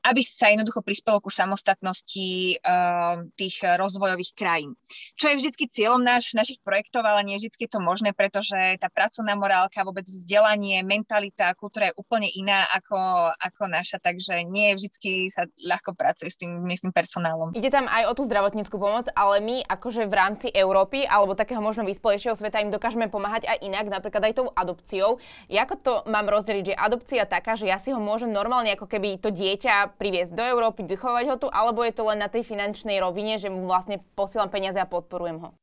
aby 0.02 0.21
sa 0.21 0.50
jednoducho 0.50 0.82
prispelo 0.82 1.23
ku 1.23 1.30
samostatnosti 1.30 2.59
uh, 2.61 3.23
tých 3.38 3.62
rozvojových 3.64 4.35
krajín. 4.35 4.75
Čo 5.14 5.30
je 5.30 5.38
vždycky 5.38 5.71
cieľom 5.71 6.02
naš, 6.02 6.35
našich 6.35 6.59
projektov, 6.61 7.06
ale 7.06 7.23
nie 7.23 7.38
vždy 7.38 7.54
je 7.62 7.71
to 7.71 7.78
možné, 7.78 8.11
pretože 8.11 8.59
tá 8.82 8.90
pracovná 8.90 9.38
morálka, 9.38 9.87
vôbec 9.87 10.02
vzdelanie, 10.02 10.82
mentalita, 10.82 11.54
kultúra 11.54 11.94
je 11.94 11.99
úplne 12.00 12.26
iná 12.35 12.66
ako, 12.75 13.30
ako 13.38 13.62
naša, 13.71 14.02
takže 14.02 14.42
nie 14.49 14.75
vždy 14.75 15.30
sa 15.30 15.47
ľahko 15.62 15.94
pracuje 15.94 16.35
s 16.35 16.40
tým 16.42 16.59
miestnym 16.66 16.90
personálom. 16.90 17.54
Ide 17.54 17.71
tam 17.71 17.87
aj 17.87 18.11
o 18.11 18.12
tú 18.18 18.26
zdravotníckú 18.26 18.75
pomoc, 18.80 19.06
ale 19.14 19.38
my 19.38 19.62
akože 19.62 20.11
v 20.11 20.14
rámci 20.14 20.49
Európy 20.50 21.06
alebo 21.06 21.38
takého 21.38 21.62
možno 21.62 21.87
vyspelejšieho 21.87 22.35
sveta 22.35 22.59
im 22.64 22.75
dokážeme 22.75 23.06
pomáhať 23.06 23.47
aj 23.47 23.59
inak, 23.62 23.87
napríklad 23.87 24.32
aj 24.32 24.35
tou 24.35 24.49
adopciou. 24.50 25.23
Ako 25.47 25.75
to 25.78 25.94
mám 26.11 26.26
rozdeliť, 26.26 26.75
že 26.75 26.75
adopcia 26.75 27.23
taká, 27.23 27.54
že 27.54 27.71
ja 27.71 27.78
si 27.78 27.94
ho 27.94 28.02
môžem 28.02 28.35
normálne 28.35 28.75
ako 28.75 28.90
keby 28.90 29.23
to 29.23 29.30
dieťa 29.30 29.91
priviesť 29.96 30.32
do 30.34 30.42
Európy, 30.42 30.84
vychovať 30.84 31.25
ho 31.30 31.37
tu, 31.38 31.49
alebo 31.52 31.87
je 31.87 31.94
to 31.94 32.04
len 32.08 32.20
na 32.20 32.28
tej 32.28 32.42
finančnej 32.42 32.99
rovine, 32.99 33.38
že 33.38 33.52
mu 33.52 33.64
vlastne 33.64 34.02
posielam 34.18 34.50
peniaze 34.50 34.76
a 34.80 34.88
podporujem 34.88 35.38
ho? 35.40 35.62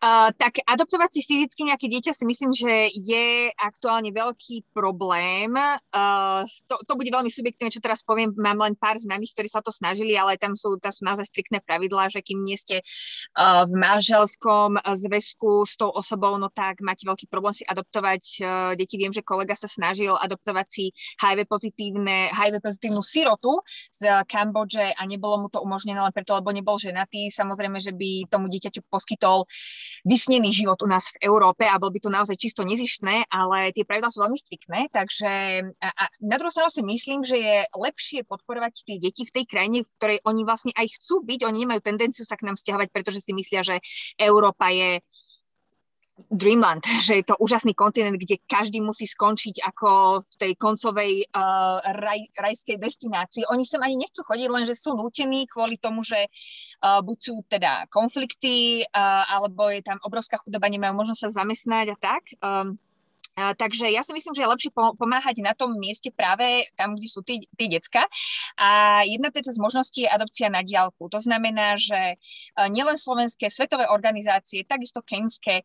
Tak 0.00 0.64
adoptovať 0.64 1.10
si 1.12 1.20
fyzicky 1.28 1.68
nejaké 1.68 1.84
dieťa 1.92 2.16
si 2.16 2.24
myslím, 2.24 2.56
že 2.56 2.88
je 2.96 3.52
aktuálne 3.52 4.08
veľký 4.08 4.72
problém. 4.72 5.52
Uh, 5.92 6.40
to, 6.64 6.80
to 6.88 6.96
bude 6.96 7.12
veľmi 7.12 7.28
subjektívne, 7.28 7.68
čo 7.68 7.84
teraz 7.84 8.00
poviem. 8.00 8.32
Mám 8.32 8.64
len 8.64 8.72
pár 8.80 8.96
známych, 8.96 9.36
ktorí 9.36 9.52
sa 9.52 9.60
to 9.60 9.68
snažili, 9.68 10.16
ale 10.16 10.40
tam 10.40 10.56
sú, 10.56 10.80
tam 10.80 10.88
sú 10.88 11.04
naozaj 11.04 11.28
striktné 11.28 11.60
pravidlá, 11.60 12.08
že 12.08 12.24
kým 12.24 12.40
nie 12.40 12.56
ste 12.56 12.80
uh, 12.80 13.68
v 13.68 13.76
manželskom 13.76 14.80
zväzku 14.80 15.68
s 15.68 15.76
tou 15.76 15.92
osobou, 15.92 16.32
no 16.40 16.48
tak 16.48 16.80
máte 16.80 17.04
veľký 17.04 17.28
problém 17.28 17.52
si 17.52 17.68
adoptovať 17.68 18.22
uh, 18.40 18.72
deti. 18.80 18.96
Viem, 18.96 19.12
že 19.12 19.20
kolega 19.20 19.52
sa 19.52 19.68
snažil 19.68 20.16
adoptovať 20.16 20.66
si 20.72 20.88
HIV, 21.20 21.44
pozitívne, 21.44 22.32
HIV 22.32 22.64
pozitívnu 22.64 23.04
sirotu 23.04 23.60
z 23.92 24.24
Kambodže 24.24 24.96
a 24.96 25.02
nebolo 25.04 25.44
mu 25.44 25.48
to 25.52 25.60
umožnené 25.60 26.00
len 26.00 26.12
preto, 26.16 26.40
lebo 26.40 26.56
nebol 26.56 26.80
ženatý. 26.80 27.28
Samozrejme, 27.28 27.76
že 27.84 27.92
by 27.92 28.32
tomu 28.32 28.48
dieťaťu 28.48 28.80
poskytol 28.88 29.44
vysnený 30.06 30.50
život 30.54 30.78
u 30.82 30.88
nás 30.88 31.14
v 31.16 31.26
Európe 31.26 31.66
a 31.66 31.78
bol 31.78 31.90
by 31.92 32.00
to 32.02 32.10
naozaj 32.10 32.36
čisto 32.36 32.62
nezištné, 32.66 33.28
ale 33.30 33.74
tie 33.74 33.84
pravidlá 33.86 34.10
sú 34.10 34.22
veľmi 34.24 34.38
striktné, 34.38 34.90
takže 34.92 35.30
a, 35.80 36.04
na 36.22 36.36
druhú 36.36 36.52
stranu 36.52 36.70
si 36.70 36.82
myslím, 36.82 37.20
že 37.26 37.36
je 37.38 37.56
lepšie 37.74 38.26
podporovať 38.26 38.86
tie 38.86 38.96
deti 38.98 39.26
v 39.26 39.34
tej 39.34 39.44
krajine, 39.46 39.78
v 39.82 39.92
ktorej 39.98 40.18
oni 40.24 40.42
vlastne 40.46 40.72
aj 40.76 40.86
chcú 41.00 41.22
byť, 41.24 41.40
oni 41.46 41.58
nemajú 41.66 41.80
tendenciu 41.82 42.24
sa 42.24 42.38
k 42.38 42.46
nám 42.46 42.56
stiahovať, 42.56 42.88
pretože 42.92 43.20
si 43.22 43.32
myslia, 43.34 43.64
že 43.66 43.78
Európa 44.16 44.72
je 44.72 45.02
Dreamland, 46.28 46.84
že 47.06 47.22
je 47.22 47.24
to 47.24 47.38
úžasný 47.40 47.72
kontinent, 47.72 48.18
kde 48.18 48.36
každý 48.44 48.84
musí 48.84 49.08
skončiť 49.08 49.64
ako 49.64 50.20
v 50.20 50.32
tej 50.36 50.52
koncovej 50.60 51.12
uh, 51.32 51.80
raj, 51.96 52.20
rajskej 52.36 52.76
destinácii. 52.76 53.48
Oni 53.48 53.64
sem 53.64 53.80
ani 53.80 53.96
nechcú 53.96 54.20
chodiť, 54.26 54.48
lenže 54.50 54.74
sú 54.76 54.92
nútení 54.92 55.48
kvôli 55.48 55.80
tomu, 55.80 56.04
že 56.04 56.20
uh, 56.20 57.00
buď 57.00 57.18
sú 57.18 57.34
teda 57.48 57.88
konflikty, 57.88 58.84
uh, 58.84 59.24
alebo 59.32 59.72
je 59.72 59.80
tam 59.80 59.96
obrovská 60.04 60.36
chudoba, 60.42 60.68
nemajú 60.68 60.92
možnosť 60.92 61.20
sa 61.30 61.44
zamestnať 61.44 61.86
a 61.94 61.96
tak. 61.96 62.22
Um, 62.44 62.76
takže 63.34 63.88
ja 63.88 64.02
si 64.04 64.12
myslím, 64.12 64.34
že 64.36 64.42
je 64.42 64.52
lepšie 64.52 64.70
pomáhať 64.74 65.40
na 65.40 65.56
tom 65.56 65.72
mieste 65.78 66.12
práve 66.12 66.66
tam, 66.76 66.94
kde 66.98 67.08
sú 67.08 67.24
tí, 67.24 67.40
tí 67.56 67.66
decka. 67.70 68.04
A 68.60 69.00
jedna 69.06 69.32
teda 69.32 69.50
z 69.54 69.58
možností 69.60 70.04
je 70.04 70.10
adopcia 70.10 70.52
na 70.52 70.60
diálku. 70.60 71.08
To 71.08 71.20
znamená, 71.20 71.78
že 71.80 71.96
e, 71.96 72.16
nielen 72.68 72.98
slovenské 72.98 73.48
svetové 73.48 73.88
organizácie, 73.88 74.66
takisto 74.66 75.00
keňské, 75.00 75.62
e, 75.62 75.64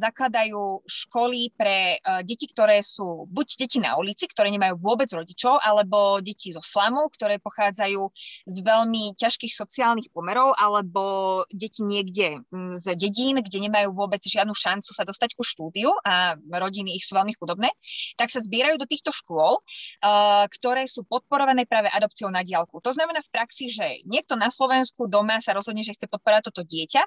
zakladajú 0.00 0.82
školy 0.86 1.54
pre 1.54 1.96
e, 1.96 2.26
deti, 2.26 2.50
ktoré 2.50 2.82
sú 2.82 3.28
buď 3.30 3.46
deti 3.60 3.78
na 3.78 3.94
ulici, 3.94 4.26
ktoré 4.26 4.50
nemajú 4.50 4.80
vôbec 4.82 5.08
rodičov, 5.12 5.62
alebo 5.62 6.18
deti 6.18 6.50
zo 6.50 6.62
slamu, 6.64 7.06
ktoré 7.14 7.38
pochádzajú 7.38 8.02
z 8.48 8.56
veľmi 8.64 9.14
ťažkých 9.14 9.54
sociálnych 9.54 10.10
pomerov, 10.10 10.58
alebo 10.58 11.44
deti 11.52 11.84
niekde 11.86 12.42
z 12.78 12.86
dedín, 12.98 13.38
kde 13.38 13.58
nemajú 13.68 13.94
vôbec 13.94 14.22
žiadnu 14.22 14.54
šancu 14.56 14.90
sa 14.90 15.06
dostať 15.06 15.34
ku 15.38 15.44
štúdiu 15.46 15.92
a 16.02 16.34
rodiny 16.50 16.98
ich 16.98 17.01
sú 17.04 17.18
veľmi 17.18 17.34
chudobné, 17.36 17.68
tak 18.16 18.30
sa 18.30 18.38
zbierajú 18.40 18.78
do 18.78 18.86
týchto 18.86 19.10
škôl, 19.10 19.58
uh, 19.58 20.46
ktoré 20.48 20.86
sú 20.86 21.04
podporované 21.06 21.66
práve 21.66 21.90
adopciou 21.90 22.30
na 22.30 22.46
diálku. 22.46 22.78
To 22.80 22.94
znamená 22.94 23.20
v 23.20 23.32
praxi, 23.34 23.68
že 23.68 24.02
niekto 24.06 24.38
na 24.38 24.48
Slovensku 24.48 25.10
doma 25.10 25.42
sa 25.42 25.52
rozhodne, 25.52 25.82
že 25.82 25.94
chce 25.94 26.06
podporovať 26.06 26.52
toto 26.52 26.62
dieťa. 26.62 27.02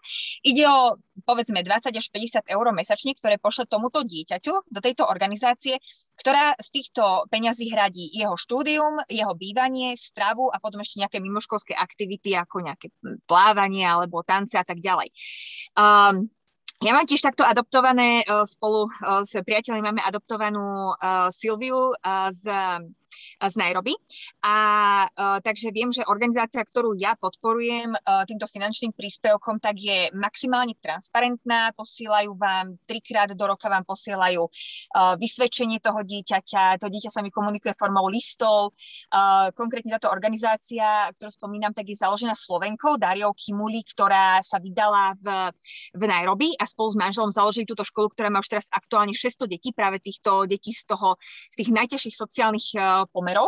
Ide 0.46 0.64
o 0.68 1.00
povedzme 1.24 1.64
20 1.64 1.96
až 1.96 2.08
50 2.12 2.52
eur 2.52 2.66
mesačne, 2.76 3.16
ktoré 3.16 3.40
pošle 3.40 3.66
tomuto 3.66 4.04
dieťaťu 4.04 4.54
do 4.68 4.80
tejto 4.84 5.08
organizácie, 5.08 5.80
ktorá 6.20 6.54
z 6.60 6.70
týchto 6.76 7.26
peňazí 7.32 7.72
hradí 7.72 8.12
jeho 8.12 8.36
štúdium, 8.36 9.00
jeho 9.08 9.34
bývanie, 9.34 9.96
stravu 9.96 10.52
a 10.52 10.60
potom 10.60 10.84
ešte 10.84 11.02
nejaké 11.02 11.18
mimoškolské 11.24 11.74
aktivity 11.74 12.36
ako 12.36 12.66
nejaké 12.66 12.92
plávanie 13.26 13.88
alebo 13.88 14.26
tance 14.26 14.56
a 14.60 14.66
tak 14.68 14.80
ďalej. 14.84 15.10
Um, 15.76 16.30
ja 16.84 16.92
mám 16.92 17.08
tiež 17.08 17.24
takto 17.24 17.48
adoptované, 17.48 18.26
uh, 18.28 18.44
spolu 18.44 18.88
uh, 18.90 19.24
s 19.24 19.36
priateľmi 19.36 19.82
máme 19.84 20.02
adoptovanú 20.04 20.96
uh, 20.96 21.32
Silviu 21.32 21.96
z 22.32 22.44
z 23.42 23.56
Nairobi. 23.60 23.94
A 24.44 24.56
uh, 25.10 25.40
takže 25.42 25.70
viem, 25.70 25.92
že 25.92 26.06
organizácia, 26.08 26.62
ktorú 26.62 26.96
ja 26.98 27.18
podporujem 27.20 27.92
uh, 27.94 28.24
týmto 28.28 28.48
finančným 28.48 28.94
príspevkom, 28.96 29.60
tak 29.60 29.78
je 29.80 30.10
maximálne 30.16 30.74
transparentná, 30.80 31.74
posielajú 31.76 32.36
vám 32.38 32.78
trikrát 32.86 33.32
do 33.32 33.46
roka 33.46 33.68
vám 33.68 33.84
posielajú 33.84 34.46
uh, 34.46 35.14
vysvedčenie 35.20 35.82
toho 35.82 36.02
dieťaťa, 36.02 36.80
to 36.80 36.88
dieťa 36.88 37.12
sa 37.12 37.22
mi 37.22 37.30
komunikuje 37.34 37.76
formou 37.76 38.08
listov. 38.08 38.74
Uh, 39.12 39.52
konkrétne 39.54 39.96
táto 39.98 40.12
organizácia, 40.12 41.10
ktorú 41.16 41.32
spomínam, 41.32 41.74
tak 41.74 41.90
je 41.90 41.98
založená 41.98 42.34
Slovenkou, 42.38 42.96
Dariou 42.96 43.34
Kimuli, 43.34 43.84
ktorá 43.84 44.40
sa 44.42 44.62
vydala 44.62 45.18
v, 45.20 45.28
v 45.96 46.04
Nairobi 46.06 46.54
a 46.56 46.66
spolu 46.70 46.94
s 46.94 46.98
manželom 47.00 47.32
založili 47.34 47.68
túto 47.68 47.84
školu, 47.84 48.14
ktorá 48.14 48.30
má 48.30 48.40
už 48.40 48.52
teraz 48.52 48.68
aktuálne 48.72 49.14
600 49.14 49.50
detí, 49.50 49.72
práve 49.76 50.00
týchto 50.00 50.46
detí 50.46 50.72
z 50.72 50.86
toho, 50.88 51.18
z 51.52 51.56
tých 51.64 51.70
najťažších 51.74 52.16
sociálnych 52.16 52.68
pomerov 53.16 53.48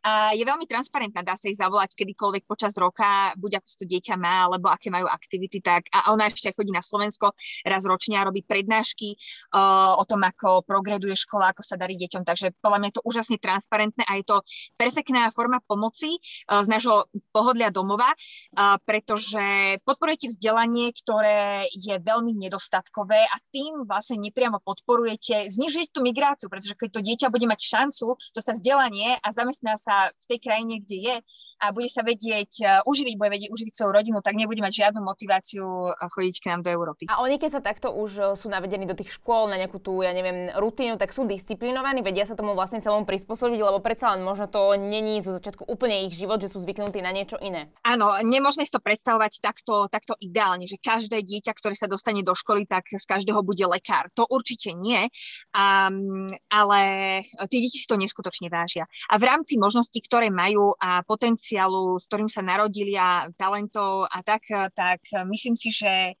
a 0.00 0.32
je 0.32 0.40
veľmi 0.42 0.64
transparentná, 0.64 1.20
dá 1.20 1.36
sa 1.36 1.52
ich 1.52 1.60
zavolať 1.60 1.92
kedykoľvek 1.92 2.48
počas 2.48 2.72
roka, 2.80 3.36
buď 3.36 3.60
ako 3.60 3.66
si 3.68 3.76
to 3.76 3.86
dieťa 3.86 4.14
má, 4.16 4.48
alebo 4.48 4.72
aké 4.72 4.88
majú 4.88 5.04
aktivity, 5.04 5.60
tak 5.60 5.92
a 5.92 6.08
ona 6.16 6.32
ešte 6.32 6.56
chodí 6.56 6.72
na 6.72 6.80
Slovensko 6.80 7.36
raz 7.68 7.84
ročne 7.84 8.16
a 8.16 8.26
robí 8.26 8.40
prednášky 8.40 9.14
uh, 9.52 9.94
o 10.00 10.04
tom, 10.08 10.24
ako 10.24 10.64
progreduje 10.64 11.12
škola, 11.12 11.52
ako 11.52 11.60
sa 11.60 11.76
darí 11.76 12.00
deťom, 12.00 12.24
takže 12.24 12.56
podľa 12.64 12.78
mňa 12.80 12.88
je 12.88 12.96
to 12.96 13.06
úžasne 13.06 13.36
transparentné 13.36 14.02
a 14.08 14.16
je 14.16 14.24
to 14.24 14.36
perfektná 14.80 15.28
forma 15.30 15.60
pomoci 15.60 16.16
uh, 16.16 16.64
z 16.64 16.68
nášho 16.72 17.06
pohodlia 17.30 17.68
domova, 17.68 18.08
uh, 18.08 18.80
pretože 18.88 19.76
podporujete 19.84 20.32
vzdelanie, 20.32 20.94
ktoré 21.04 21.68
je 21.76 22.00
veľmi 22.00 22.32
nedostatkové 22.40 23.20
a 23.20 23.36
tým 23.52 23.84
vlastne 23.84 24.22
nepriamo 24.22 24.62
podporujete, 24.62 25.52
znižujete 25.52 25.92
tú 25.92 26.00
migráciu, 26.00 26.48
pretože 26.48 26.78
keď 26.78 26.88
to 26.96 27.00
dieťa 27.02 27.26
bude 27.28 27.44
mať 27.44 27.60
šancu 27.60 28.16
dostať 28.32 28.54
vzdelanie 28.62 29.18
a 29.18 29.28
zamestná 29.34 29.74
sa 29.82 30.06
v 30.14 30.24
tej 30.30 30.38
krajine, 30.38 30.78
kde 30.78 30.98
je 31.10 31.16
a 31.62 31.70
bude 31.70 31.86
sa 31.86 32.02
vedieť 32.02 32.52
uh, 32.66 32.70
uživiť, 32.90 33.14
bude 33.14 33.30
vedieť 33.30 33.50
uživiť 33.54 33.74
svoju 33.74 33.92
rodinu, 33.94 34.18
tak 34.18 34.34
nebude 34.34 34.58
mať 34.58 34.82
žiadnu 34.82 34.98
motiváciu 34.98 35.94
uh, 35.94 36.10
chodiť 36.10 36.36
k 36.42 36.48
nám 36.50 36.66
do 36.66 36.74
Európy. 36.74 37.06
A 37.06 37.22
oni, 37.22 37.38
keď 37.38 37.58
sa 37.58 37.62
takto 37.62 37.94
už 37.94 38.10
uh, 38.18 38.26
sú 38.34 38.50
navedení 38.50 38.82
do 38.82 38.98
tých 38.98 39.14
škôl 39.14 39.46
na 39.46 39.54
nejakú 39.54 39.78
tú, 39.78 40.02
ja 40.02 40.10
neviem, 40.10 40.50
rutínu, 40.58 40.98
tak 40.98 41.14
sú 41.14 41.22
disciplinovaní, 41.22 42.02
vedia 42.02 42.26
sa 42.26 42.34
tomu 42.34 42.58
vlastne 42.58 42.82
celom 42.82 43.06
prispôsobiť, 43.06 43.62
lebo 43.62 43.78
predsa 43.78 44.10
len 44.18 44.26
možno 44.26 44.50
to 44.50 44.74
není 44.74 45.22
zo 45.22 45.38
začiatku 45.38 45.70
úplne 45.70 46.10
ich 46.10 46.18
život, 46.18 46.42
že 46.42 46.50
sú 46.50 46.58
zvyknutí 46.58 46.98
na 46.98 47.14
niečo 47.14 47.38
iné. 47.38 47.70
Áno, 47.86 48.10
nemôžeme 48.26 48.66
si 48.66 48.74
to 48.74 48.82
predstavovať 48.82 49.38
takto, 49.38 49.86
takto 49.86 50.18
ideálne, 50.18 50.66
že 50.66 50.82
každé 50.82 51.22
dieťa, 51.22 51.54
ktoré 51.54 51.78
sa 51.78 51.86
dostane 51.86 52.26
do 52.26 52.34
školy, 52.34 52.66
tak 52.66 52.90
z 52.90 53.06
každého 53.06 53.38
bude 53.46 53.62
lekár. 53.70 54.10
To 54.18 54.26
určite 54.26 54.74
nie, 54.74 55.06
um, 55.54 56.26
ale 56.50 56.80
tie 57.46 57.58
deti 57.62 57.78
si 57.78 57.86
to 57.86 57.94
neskutočne 57.94 58.50
vážia. 58.50 58.90
A 59.06 59.14
v 59.22 59.30
rámci 59.30 59.54
možností, 59.72 60.04
ktoré 60.04 60.28
majú 60.28 60.76
a 60.76 61.00
potenciálu, 61.00 61.96
s 61.96 62.04
ktorým 62.12 62.28
sa 62.28 62.44
narodili 62.44 62.92
a 62.92 63.24
talentov 63.32 64.04
a 64.04 64.20
tak, 64.20 64.44
tak 64.76 65.00
myslím 65.32 65.56
si, 65.56 65.72
že 65.72 66.12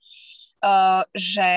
že 1.12 1.50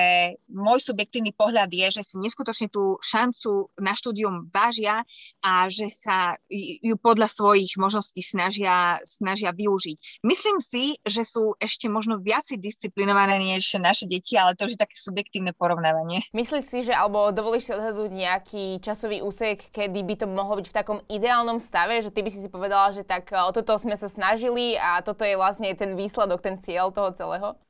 môj 0.50 0.78
subjektívny 0.82 1.30
pohľad 1.30 1.70
je, 1.70 2.00
že 2.00 2.02
si 2.02 2.18
neskutočne 2.18 2.66
tú 2.66 2.98
šancu 2.98 3.70
na 3.78 3.94
štúdium 3.94 4.50
vážia 4.50 5.06
a 5.40 5.70
že 5.70 5.86
sa 5.90 6.34
ju 6.82 6.98
podľa 6.98 7.30
svojich 7.30 7.78
možností 7.78 8.20
snažia, 8.20 8.98
snažia 9.06 9.54
využiť. 9.54 10.26
Myslím 10.26 10.58
si, 10.58 10.98
že 11.06 11.22
sú 11.22 11.54
ešte 11.62 11.86
možno 11.86 12.18
viac 12.18 12.50
disciplinované 12.50 13.38
než 13.38 13.78
naše 13.78 14.10
deti, 14.10 14.34
ale 14.34 14.58
to 14.58 14.66
je 14.66 14.74
také 14.74 14.98
subjektívne 14.98 15.54
porovnávanie. 15.54 16.26
Myslíš 16.34 16.64
si, 16.66 16.78
že 16.82 16.92
alebo 16.92 17.30
dovolíš 17.30 17.70
si 17.70 17.72
odhadnúť 17.72 18.10
nejaký 18.10 18.64
časový 18.82 19.22
úsek, 19.22 19.70
kedy 19.70 20.02
by 20.02 20.14
to 20.18 20.26
mohlo 20.26 20.58
byť 20.58 20.66
v 20.66 20.76
takom 20.76 20.98
ideálnom 21.06 21.62
stave, 21.62 22.02
že 22.02 22.10
ty 22.10 22.26
by 22.26 22.30
si 22.34 22.42
si 22.42 22.50
povedala, 22.50 22.90
že 22.90 23.06
tak 23.06 23.30
o 23.30 23.54
toto 23.54 23.78
sme 23.78 23.94
sa 23.94 24.10
snažili 24.10 24.74
a 24.74 24.98
toto 25.00 25.22
je 25.22 25.38
vlastne 25.38 25.70
ten 25.78 25.94
výsledok, 25.94 26.42
ten 26.42 26.58
cieľ 26.58 26.90
toho 26.90 27.14
celého? 27.14 27.65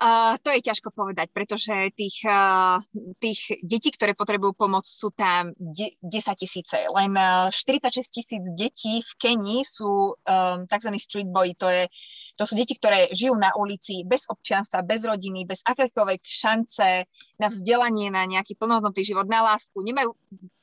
Uh, 0.00 0.40
to 0.40 0.48
je 0.48 0.64
ťažko 0.64 0.96
povedať, 0.96 1.28
pretože 1.28 1.92
tých, 1.92 2.24
uh, 2.24 2.80
tých 3.20 3.60
detí, 3.60 3.92
ktoré 3.92 4.16
potrebujú 4.16 4.56
pomoc, 4.56 4.88
sú 4.88 5.12
tam 5.12 5.52
de- 5.60 5.92
10 6.00 6.40
tisíce. 6.40 6.72
Len 6.88 7.12
uh, 7.12 7.52
46 7.52 8.08
tisíc 8.08 8.40
detí 8.56 9.04
v 9.04 9.12
Kenii 9.20 9.60
sú 9.60 10.16
um, 10.16 10.64
tzv. 10.64 10.90
street 10.96 11.28
boy, 11.28 11.52
to, 11.52 11.68
je, 11.68 11.84
to 12.32 12.48
sú 12.48 12.56
deti, 12.56 12.80
ktoré 12.80 13.12
žijú 13.12 13.36
na 13.36 13.52
ulici 13.60 14.00
bez 14.08 14.24
občianstva, 14.24 14.88
bez 14.88 15.04
rodiny, 15.04 15.44
bez 15.44 15.60
akékoľvek 15.68 16.24
šance 16.24 17.04
na 17.36 17.48
vzdelanie, 17.52 18.08
na 18.08 18.24
nejaký 18.24 18.56
plnohodnotný 18.56 19.04
život, 19.04 19.28
na 19.28 19.44
lásku. 19.52 19.84
Nemajú 19.84 20.16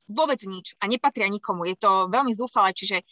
vôbec 0.09 0.41
nič 0.49 0.73
a 0.81 0.89
nepatria 0.89 1.29
nikomu. 1.29 1.69
Je 1.69 1.77
to 1.77 2.09
veľmi 2.09 2.33
zúfalé, 2.33 2.73
čiže 2.73 3.05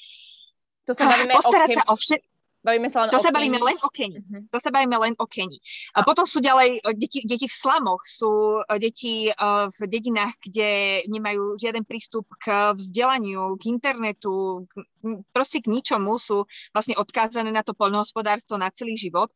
to 0.89 0.98
sa 0.98 1.05
bavíme 1.05 1.38
postarať 1.38 1.70
o 1.70 1.77
sa 1.77 1.86
o 1.86 1.94
všetko 1.94 2.35
Bavíme 2.65 2.89
sa 2.89 3.05
len 3.05 3.13
to 3.13 3.22
o 3.22 3.24
sa 3.24 3.29
bavíme 3.29 3.62
len 3.62 3.77
o 3.86 3.89
Keni. 3.93 4.17
Uh-huh. 4.17 4.41
To 4.50 4.57
sa 4.57 4.74
bavíme 4.74 4.98
len 4.98 5.13
o 5.22 5.29
Keni. 5.29 5.62
A 5.93 6.01
potom 6.01 6.25
sú 6.25 6.41
ďalej 6.41 6.81
deti, 6.98 7.22
deti 7.22 7.45
v 7.45 7.53
slamoch, 7.53 8.01
sú 8.01 8.65
deti 8.81 9.29
uh, 9.29 9.69
v 9.69 9.79
dedinách, 9.86 10.34
kde 10.41 11.05
nemajú 11.05 11.62
žiaden 11.62 11.86
prístup 11.86 12.25
k 12.41 12.74
vzdelaniu, 12.74 13.53
k 13.62 13.69
internetu, 13.69 14.65
k, 14.65 14.81
proste 15.29 15.62
k 15.62 15.69
ničomu, 15.69 16.17
sú 16.17 16.50
vlastne 16.74 16.98
odkázané 16.98 17.53
na 17.53 17.62
to 17.62 17.77
poľnohospodárstvo 17.77 18.57
na 18.57 18.74
celý 18.74 18.98
život. 18.98 19.29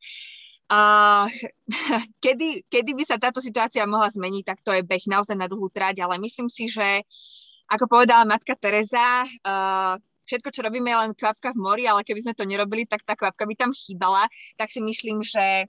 Uh, 0.66 1.30
kedy, 2.24 2.66
kedy 2.66 2.90
by 2.98 3.04
sa 3.06 3.14
táto 3.14 3.38
situácia 3.38 3.86
mohla 3.86 4.10
zmeniť, 4.10 4.42
tak 4.42 4.58
to 4.66 4.74
je 4.74 4.82
beh 4.82 5.06
naozaj 5.06 5.38
na 5.38 5.46
dlhú 5.46 5.70
trať, 5.70 6.02
ale 6.02 6.18
myslím 6.18 6.50
si, 6.50 6.66
že 6.66 7.06
ako 7.70 7.86
povedala 7.86 8.26
matka 8.26 8.58
Teresa, 8.58 9.22
uh, 9.46 9.94
všetko, 10.30 10.54
čo 10.54 10.62
robíme, 10.62 10.86
je 10.86 11.00
len 11.02 11.12
kvapka 11.18 11.50
v 11.50 11.58
mori, 11.58 11.84
ale 11.90 12.06
keby 12.06 12.22
sme 12.22 12.38
to 12.38 12.46
nerobili, 12.46 12.86
tak 12.86 13.02
tá 13.02 13.18
kvapka 13.18 13.42
by 13.42 13.54
tam 13.58 13.74
chýbala. 13.74 14.30
Tak 14.54 14.70
si 14.70 14.78
myslím, 14.78 15.26
že 15.26 15.66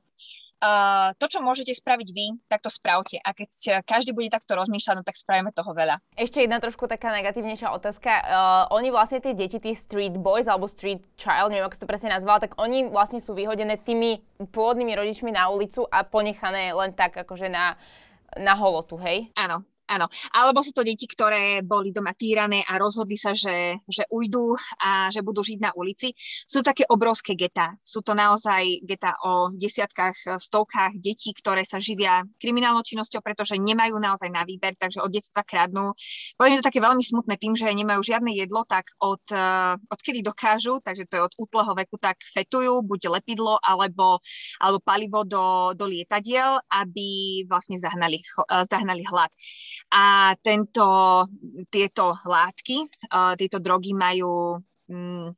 uh, 0.62 1.10
to, 1.18 1.26
čo 1.26 1.42
môžete 1.42 1.74
spraviť 1.74 2.10
vy, 2.14 2.38
tak 2.46 2.62
to 2.62 2.70
spravte. 2.70 3.18
A 3.26 3.34
keď 3.34 3.82
každý 3.82 4.14
bude 4.14 4.30
takto 4.30 4.54
rozmýšľať, 4.54 5.02
no 5.02 5.04
tak 5.04 5.18
spravíme 5.18 5.50
toho 5.50 5.74
veľa. 5.74 5.98
Ešte 6.14 6.46
jedna 6.46 6.62
trošku 6.62 6.86
taká 6.86 7.10
negatívnejšia 7.10 7.74
otázka. 7.74 8.12
Uh, 8.22 8.78
oni 8.78 8.94
vlastne 8.94 9.18
tie 9.18 9.34
deti, 9.34 9.58
tí 9.58 9.74
street 9.74 10.14
boys 10.22 10.46
alebo 10.46 10.70
street 10.70 11.02
child, 11.18 11.50
neviem, 11.50 11.66
ako 11.66 11.82
to 11.82 11.90
presne 11.90 12.14
nazvala, 12.14 12.46
tak 12.46 12.54
oni 12.62 12.86
vlastne 12.86 13.18
sú 13.18 13.34
vyhodené 13.34 13.82
tými 13.82 14.22
pôvodnými 14.38 14.94
rodičmi 14.94 15.34
na 15.34 15.50
ulicu 15.50 15.90
a 15.90 16.06
ponechané 16.06 16.70
len 16.78 16.94
tak 16.94 17.18
akože 17.18 17.50
na 17.50 17.74
na 18.40 18.56
holotu, 18.56 18.96
hej? 18.96 19.28
Áno, 19.36 19.68
Áno, 19.92 20.08
alebo 20.32 20.64
sú 20.64 20.72
to 20.72 20.88
deti, 20.88 21.04
ktoré 21.04 21.60
boli 21.60 21.92
doma 21.92 22.16
týrané 22.16 22.64
a 22.64 22.80
rozhodli 22.80 23.20
sa, 23.20 23.36
že, 23.36 23.76
že 23.92 24.08
ujdú 24.08 24.56
a 24.80 25.12
že 25.12 25.20
budú 25.20 25.44
žiť 25.44 25.60
na 25.60 25.76
ulici. 25.76 26.16
Sú 26.48 26.64
také 26.64 26.88
obrovské 26.88 27.36
geta. 27.36 27.76
Sú 27.84 28.00
to 28.00 28.16
naozaj 28.16 28.88
geta 28.88 29.20
o 29.28 29.52
desiatkách, 29.52 30.40
stovkách 30.40 30.96
detí, 30.96 31.36
ktoré 31.36 31.68
sa 31.68 31.84
živia 31.84 32.24
kriminálnou 32.40 32.88
činnosťou, 32.88 33.20
pretože 33.20 33.60
nemajú 33.60 34.00
naozaj 34.00 34.32
na 34.32 34.48
výber, 34.48 34.80
takže 34.80 35.04
od 35.04 35.12
detstva 35.12 35.44
kradnú. 35.44 35.92
Poviem, 36.40 36.56
že 36.56 36.64
to 36.64 36.70
také 36.72 36.80
veľmi 36.80 37.04
smutné 37.04 37.36
tým, 37.36 37.60
že 37.60 37.68
nemajú 37.68 38.00
žiadne 38.00 38.32
jedlo, 38.32 38.64
tak 38.64 38.96
od, 39.04 39.20
uh, 39.36 39.76
odkedy 39.92 40.24
dokážu, 40.24 40.80
takže 40.80 41.04
to 41.12 41.20
je 41.20 41.24
od 41.28 41.36
útleho 41.36 41.76
veku, 41.76 42.00
tak 42.00 42.16
fetujú 42.32 42.80
buď 42.88 43.20
lepidlo 43.20 43.60
alebo, 43.60 44.24
alebo 44.64 44.80
palivo 44.80 45.28
do, 45.28 45.76
do 45.76 45.84
lietadiel, 45.84 46.64
aby 46.72 47.44
vlastne 47.52 47.76
zahnali, 47.76 48.24
uh, 48.48 48.64
zahnali 48.72 49.04
hlad. 49.04 49.32
A 49.90 50.36
tento, 50.40 50.86
tieto 51.74 52.14
látky, 52.24 52.78
uh, 53.12 53.34
tieto 53.36 53.58
drogy 53.58 53.92
majú 53.98 54.62
um, 54.88 55.34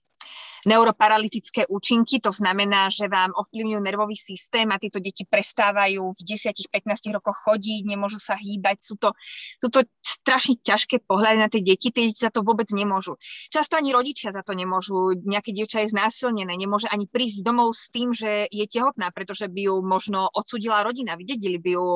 neuroparalytické 0.65 1.67
účinky, 1.67 2.19
to 2.23 2.31
znamená, 2.31 2.87
že 2.87 3.11
vám 3.11 3.35
ovplyvňujú 3.35 3.79
nervový 3.83 4.15
systém 4.15 4.67
a 4.71 4.79
tieto 4.79 5.03
deti 5.03 5.27
prestávajú 5.27 6.01
v 6.13 6.19
10-15 6.23 7.15
rokoch 7.15 7.37
chodiť, 7.47 7.87
nemôžu 7.87 8.19
sa 8.19 8.39
hýbať. 8.39 8.79
Sú 8.83 8.95
to, 8.95 9.11
sú 9.59 9.67
to 9.69 9.83
strašne 9.99 10.59
ťažké 10.59 11.03
pohľady 11.03 11.37
na 11.39 11.49
tie 11.51 11.61
deti, 11.63 11.91
tie 11.91 12.09
deti 12.09 12.21
za 12.23 12.31
to 12.31 12.41
vôbec 12.45 12.67
nemôžu. 12.71 13.19
Často 13.51 13.75
ani 13.75 13.91
rodičia 13.91 14.31
za 14.31 14.41
to 14.41 14.55
nemôžu. 14.55 15.15
Nejaké 15.23 15.51
dievča 15.51 15.83
je 15.83 15.91
znásilnené, 15.91 16.55
nemôže 16.55 16.87
ani 16.87 17.07
prísť 17.07 17.43
domov 17.43 17.75
s 17.75 17.91
tým, 17.91 18.15
že 18.15 18.47
je 18.47 18.65
tehotná, 18.67 19.11
pretože 19.11 19.51
by 19.51 19.71
ju 19.71 19.75
možno 19.83 20.31
odsudila 20.31 20.83
rodina, 20.83 21.19
vydedili 21.19 21.59
by 21.59 21.71
ju 21.75 21.87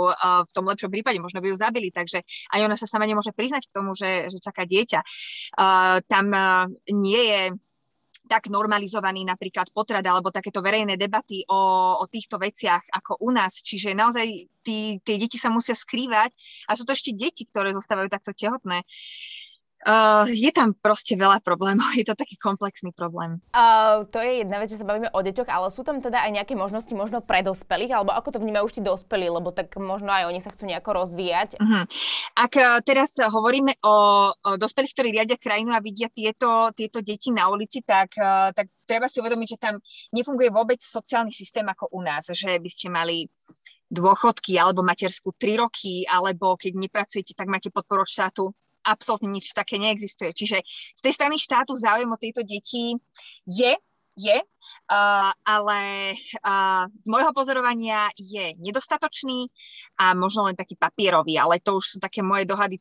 v 0.47 0.51
tom 0.51 0.65
lepšom 0.67 0.91
prípade, 0.91 1.19
možno 1.23 1.39
by 1.39 1.51
ju 1.51 1.57
zabili, 1.57 1.89
takže 1.89 2.23
aj 2.53 2.59
ona 2.63 2.75
sa 2.75 2.87
sama 2.89 3.07
nemôže 3.07 3.31
priznať 3.31 3.67
k 3.67 3.75
tomu, 3.75 3.95
že, 3.95 4.27
že 4.27 4.37
čaká 4.43 4.67
dieťa. 4.67 4.99
Tam 6.07 6.25
nie 6.91 7.23
je 7.23 7.41
tak 8.29 8.51
normalizovaný 8.51 9.23
napríklad 9.23 9.71
potrat 9.71 10.03
alebo 10.03 10.29
takéto 10.29 10.59
verejné 10.59 10.99
debaty 10.99 11.41
o, 11.47 11.59
o 11.97 12.05
týchto 12.05 12.37
veciach 12.37 12.91
ako 12.91 13.23
u 13.23 13.31
nás. 13.33 13.63
Čiže 13.63 13.95
naozaj 13.95 14.27
tí, 14.61 14.99
tie 15.01 15.15
deti 15.15 15.39
sa 15.39 15.47
musia 15.49 15.73
skrývať 15.73 16.29
a 16.67 16.75
sú 16.75 16.83
to 16.83 16.93
ešte 16.93 17.15
deti, 17.15 17.47
ktoré 17.47 17.71
zostávajú 17.71 18.11
takto 18.11 18.35
tehotné. 18.35 18.83
Uh, 18.83 19.36
je 20.27 20.49
tam 20.51 20.73
proste 20.73 21.13
veľa 21.13 21.39
problémov, 21.45 21.93
je 21.99 22.05
to 22.07 22.17
taký 22.17 22.35
komplexný 22.35 22.91
problém. 22.91 23.37
Uh, 23.53 24.03
to 24.09 24.17
je 24.17 24.41
jedna 24.43 24.57
vec, 24.59 24.73
že 24.73 24.81
sa 24.81 24.87
bavíme 24.87 25.13
o 25.13 25.19
deťoch, 25.21 25.49
ale 25.49 25.67
sú 25.69 25.85
tam 25.85 26.01
teda 26.01 26.25
aj 26.25 26.31
nejaké 26.33 26.53
možnosti 26.57 26.91
možno 26.91 27.21
pre 27.21 27.45
dospelých, 27.45 27.93
alebo 27.93 28.11
ako 28.13 28.37
to 28.37 28.41
vnímajú 28.41 28.63
už 28.67 28.75
tí 28.79 28.81
dospelí, 28.81 29.29
lebo 29.29 29.53
tak 29.53 29.71
možno 29.77 30.09
aj 30.09 30.27
oni 30.27 30.39
sa 30.41 30.49
chcú 30.51 30.65
nejako 30.65 31.05
rozvíjať. 31.05 31.61
Uh-huh. 31.61 31.83
Ak 32.35 32.53
uh, 32.57 32.81
teraz 32.81 33.13
hovoríme 33.21 33.77
o, 33.85 33.95
o 34.33 34.51
dospelých, 34.57 34.93
ktorí 34.93 35.09
riadia 35.13 35.37
krajinu 35.37 35.71
a 35.77 35.83
vidia 35.83 36.09
tieto, 36.09 36.73
tieto 36.73 36.99
deti 37.05 37.29
na 37.29 37.47
ulici, 37.47 37.85
tak, 37.85 38.17
uh, 38.17 38.49
tak 38.51 38.67
treba 38.89 39.05
si 39.05 39.21
uvedomiť, 39.21 39.47
že 39.47 39.61
tam 39.61 39.75
nefunguje 40.11 40.49
vôbec 40.49 40.81
sociálny 40.81 41.31
systém 41.31 41.65
ako 41.67 41.93
u 41.93 42.01
nás, 42.01 42.27
že 42.33 42.57
by 42.57 42.69
ste 42.71 42.87
mali 42.89 43.29
dôchodky 43.87 44.59
alebo 44.59 44.83
materskú 44.83 45.31
3 45.39 45.63
roky, 45.63 46.03
alebo 46.03 46.59
keď 46.59 46.75
nepracujete, 46.75 47.31
tak 47.31 47.47
máte 47.47 47.71
podporu 47.71 48.03
štátu 48.03 48.51
absolútne 48.87 49.27
nič 49.27 49.51
také 49.51 49.75
neexistuje. 49.75 50.31
Čiže 50.31 50.63
z 50.95 51.01
tej 51.03 51.13
strany 51.13 51.35
štátu 51.35 51.75
záujem 51.75 52.07
o 52.07 52.17
tieto 52.17 52.41
deti 52.47 52.95
je, 53.43 53.73
je, 54.15 54.37
uh, 54.89 55.31
ale 55.45 56.13
uh, 56.43 56.85
z 56.91 57.07
môjho 57.09 57.31
pozorovania 57.35 58.07
je 58.17 58.55
nedostatočný 58.59 59.49
a 59.97 60.13
možno 60.13 60.45
len 60.45 60.53
taký 60.53 60.77
papierový, 60.77 61.41
ale 61.41 61.57
to 61.57 61.81
už 61.81 61.85
sú 61.85 61.97
také 61.97 62.21
moje 62.21 62.45
dohady, 62.45 62.77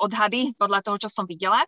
odhady 0.00 0.56
podľa 0.56 0.80
toho, 0.80 0.96
čo 1.04 1.12
som 1.12 1.28
videla. 1.28 1.60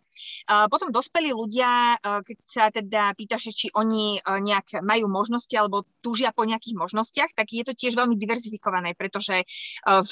Potom 0.73 0.89
dospelí 0.89 1.29
ľudia, 1.29 2.01
keď 2.01 2.37
sa 2.41 2.73
teda 2.73 3.13
pýtaš, 3.13 3.53
či 3.53 3.69
oni 3.77 4.17
nejak 4.25 4.81
majú 4.81 5.13
možnosti 5.13 5.53
alebo 5.53 5.85
túžia 6.01 6.33
po 6.33 6.49
nejakých 6.49 6.81
možnostiach, 6.81 7.37
tak 7.37 7.53
je 7.53 7.69
to 7.69 7.77
tiež 7.77 8.01
veľmi 8.01 8.17
diverzifikované, 8.17 8.97
pretože 8.97 9.45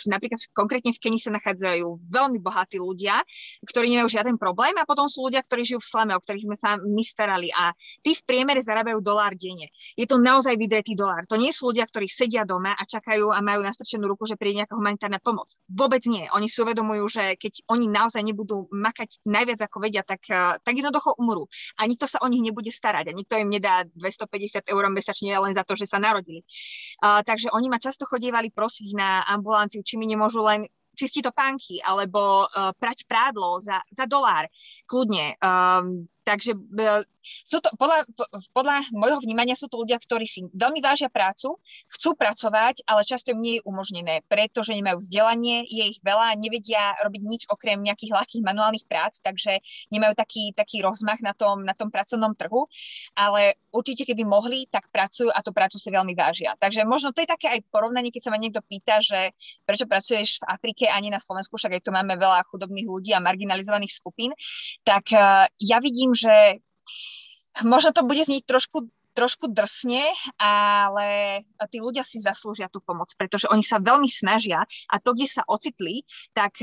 napríklad 0.05 0.45
konkrétne 0.53 0.93
v 0.93 1.01
Keni 1.01 1.17
sa 1.17 1.33
nachádzajú 1.33 2.13
veľmi 2.13 2.37
bohatí 2.45 2.77
ľudia, 2.77 3.17
ktorí 3.65 3.97
nemajú 3.97 4.13
žiaden 4.13 4.37
problém 4.37 4.77
a 4.77 4.85
potom 4.85 5.09
sú 5.09 5.25
ľudia, 5.25 5.41
ktorí 5.41 5.65
žijú 5.65 5.81
v 5.81 5.89
slame, 5.89 6.13
o 6.13 6.21
ktorých 6.21 6.53
sme 6.53 6.57
sa 6.61 6.77
my 6.77 7.01
starali 7.01 7.49
a 7.49 7.73
tí 8.05 8.13
v 8.13 8.23
priemere 8.29 8.61
zarábajú 8.61 9.01
dolár 9.01 9.33
denne. 9.37 9.71
Je 9.95 10.09
to 10.09 10.19
naozaj 10.19 10.57
vydretý 10.57 10.97
dolár. 10.99 11.25
To 11.29 11.37
nie 11.37 11.53
sú 11.53 11.71
ľudia, 11.71 11.87
ktorí 11.87 12.09
sedia 12.11 12.43
doma 12.43 12.75
a 12.75 12.83
čakajú 12.83 13.31
a 13.31 13.39
majú 13.45 13.63
nastrčenú 13.63 14.09
ruku, 14.11 14.27
že 14.27 14.35
príde 14.35 14.65
nejaká 14.65 14.75
humanitárna 14.75 15.21
pomoc. 15.23 15.53
Vôbec 15.69 16.03
nie. 16.09 16.27
Oni 16.35 16.49
si 16.49 16.59
uvedomujú, 16.61 17.05
že 17.09 17.25
keď 17.37 17.69
oni 17.71 17.87
naozaj 17.93 18.25
nebudú 18.25 18.67
makať 18.73 19.23
najviac 19.29 19.61
ako 19.69 19.77
vedia, 19.85 20.03
tak, 20.03 20.25
eh, 20.29 20.57
tak 20.61 20.75
jednoducho 20.75 21.15
umrú. 21.21 21.47
A 21.79 21.87
nikto 21.87 22.09
sa 22.09 22.19
o 22.25 22.29
nich 22.29 22.43
nebude 22.43 22.73
starať. 22.73 23.13
A 23.13 23.17
nikto 23.17 23.37
im 23.37 23.49
nedá 23.53 23.87
250 23.95 24.67
eur 24.67 24.85
mesačne 24.91 25.37
len 25.37 25.53
za 25.55 25.63
to, 25.63 25.77
že 25.77 25.87
sa 25.87 26.01
narodili. 26.01 26.43
Uh, 27.03 27.21
takže 27.23 27.53
oni 27.53 27.69
ma 27.69 27.77
často 27.83 28.09
chodievali 28.09 28.49
prosiť 28.51 28.89
na 28.97 29.23
ambulanciu, 29.29 29.85
či 29.85 30.01
mi 30.01 30.09
nemôžu 30.09 30.41
len 30.41 30.65
čistiť 30.97 31.29
topánky 31.29 31.77
alebo 31.85 32.49
uh, 32.49 32.73
prať 32.73 33.05
prádlo 33.05 33.61
za, 33.61 33.85
za 33.93 34.09
dolár. 34.09 34.49
Kľudne. 34.89 35.37
Um, 35.45 36.09
takže 36.25 36.57
uh, 36.57 37.05
sú 37.45 37.59
to, 37.59 37.69
podľa, 37.75 38.07
podľa 38.55 38.77
môjho 38.95 39.19
vnímania 39.23 39.59
sú 39.59 39.67
to 39.67 39.83
ľudia, 39.83 39.99
ktorí 39.99 40.27
si 40.27 40.47
veľmi 40.55 40.79
vážia 40.79 41.11
prácu, 41.11 41.59
chcú 41.91 42.11
pracovať, 42.15 42.87
ale 42.87 43.03
často 43.03 43.35
im 43.35 43.41
nie 43.43 43.55
je 43.59 43.67
umožnené, 43.67 44.23
pretože 44.31 44.75
nemajú 44.75 45.03
vzdelanie, 45.03 45.67
je 45.67 45.85
ich 45.97 46.01
veľa, 46.01 46.39
nevedia 46.39 46.95
robiť 47.03 47.23
nič 47.23 47.43
okrem 47.51 47.83
nejakých 47.83 48.15
ľahkých 48.15 48.43
manuálnych 48.47 48.87
prác, 48.87 49.19
takže 49.21 49.59
nemajú 49.91 50.15
taký, 50.15 50.55
taký 50.55 50.81
rozmach 50.83 51.19
na 51.21 51.35
tom, 51.35 51.67
na 51.67 51.75
tom 51.75 51.91
pracovnom 51.91 52.33
trhu, 52.39 52.71
ale 53.19 53.59
určite 53.75 54.09
keby 54.09 54.25
mohli, 54.25 54.65
tak 54.71 54.89
pracujú 54.89 55.29
a 55.29 55.45
tú 55.45 55.53
prácu 55.53 55.77
si 55.77 55.93
veľmi 55.93 56.17
vážia. 56.17 56.57
Takže 56.57 56.89
možno 56.89 57.13
to 57.13 57.21
je 57.21 57.29
také 57.29 57.53
aj 57.53 57.61
porovnanie, 57.69 58.09
keď 58.09 58.29
sa 58.29 58.33
ma 58.33 58.39
niekto 58.41 58.65
pýta, 58.65 59.05
že 59.05 59.37
prečo 59.69 59.85
pracuješ 59.85 60.41
v 60.41 60.49
Afrike 60.49 60.85
ani 60.89 61.13
na 61.13 61.21
Slovensku, 61.21 61.61
však 61.61 61.81
aj 61.81 61.83
tu 61.85 61.91
máme 61.93 62.17
veľa 62.17 62.47
chudobných 62.49 62.89
ľudí 62.89 63.11
a 63.13 63.21
marginalizovaných 63.21 63.93
skupín, 63.93 64.33
tak 64.83 65.13
uh, 65.13 65.45
ja 65.61 65.79
vidím, 65.83 66.17
že 66.17 66.61
Možno 67.65 67.91
to 67.97 68.05
bude 68.05 68.21
znieť 68.21 68.45
trošku 68.45 68.91
trošku 69.17 69.49
drsne, 69.49 70.05
ale 70.37 71.41
tí 71.73 71.81
ľudia 71.81 72.05
si 72.05 72.21
zaslúžia 72.21 72.69
tú 72.69 72.85
pomoc, 72.85 73.09
pretože 73.17 73.49
oni 73.49 73.65
sa 73.65 73.81
veľmi 73.81 74.05
snažia 74.05 74.61
a 74.93 75.01
to, 75.01 75.17
kde 75.17 75.25
sa 75.25 75.43
ocitli, 75.49 76.05
tak 76.37 76.61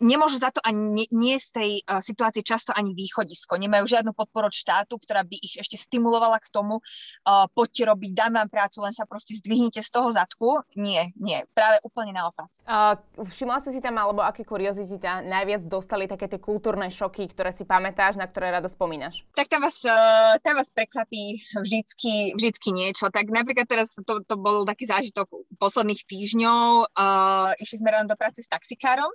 nemôžu 0.00 0.40
za 0.40 0.48
to 0.48 0.60
ani 0.64 1.04
nie, 1.04 1.06
nie 1.12 1.36
z 1.36 1.48
tej 1.52 1.70
uh, 1.84 2.00
situácie 2.00 2.40
často 2.40 2.72
ani 2.72 2.96
východisko. 2.96 3.60
Nemajú 3.60 3.84
žiadnu 3.86 4.16
podporu 4.16 4.48
od 4.48 4.56
štátu, 4.56 4.96
ktorá 4.96 5.22
by 5.26 5.36
ich 5.36 5.60
ešte 5.60 5.76
stimulovala 5.76 6.40
k 6.40 6.48
tomu, 6.48 6.80
uh, 6.80 7.46
poďte 7.52 7.92
robiť, 7.92 8.10
dám 8.16 8.32
vám 8.40 8.48
prácu, 8.48 8.80
len 8.84 8.94
sa 8.96 9.04
proste 9.04 9.36
zdvihnite 9.36 9.80
z 9.84 9.90
toho 9.92 10.08
zadku. 10.12 10.64
Nie, 10.76 11.12
nie, 11.20 11.44
práve 11.52 11.80
úplne 11.84 12.16
naopak. 12.16 12.48
Uh, 12.64 12.96
všimla 13.20 13.60
si 13.60 13.76
si 13.76 13.80
tam, 13.84 14.00
alebo 14.00 14.24
aké 14.24 14.42
kuriozity 14.46 14.96
tam 14.96 15.28
najviac 15.28 15.68
dostali 15.68 16.08
také 16.08 16.30
tie 16.30 16.40
kultúrne 16.40 16.88
šoky, 16.88 17.28
ktoré 17.32 17.52
si 17.52 17.68
pamätáš, 17.68 18.16
na 18.16 18.24
ktoré 18.24 18.54
rada 18.54 18.70
spomínaš? 18.72 19.26
Tak 19.36 19.52
tam 19.52 19.64
vás, 19.66 19.76
uh, 19.84 20.36
tam 20.40 20.56
vás 20.56 20.72
prekvapí 20.72 21.44
vždycky, 21.60 22.32
vždycky 22.32 22.72
niečo. 22.72 23.12
Tak 23.12 23.28
napríklad 23.28 23.68
teraz 23.68 23.96
to, 23.96 24.24
to 24.24 24.34
bol 24.40 24.64
taký 24.64 24.88
zážitok 24.88 25.28
posledných 25.60 26.02
týždňov. 26.08 26.92
Uh, 26.96 27.52
išli 27.60 27.84
sme 27.84 27.92
ráno 27.92 28.08
do 28.08 28.16
práce 28.16 28.40
s 28.40 28.48
taxikárom 28.48 29.08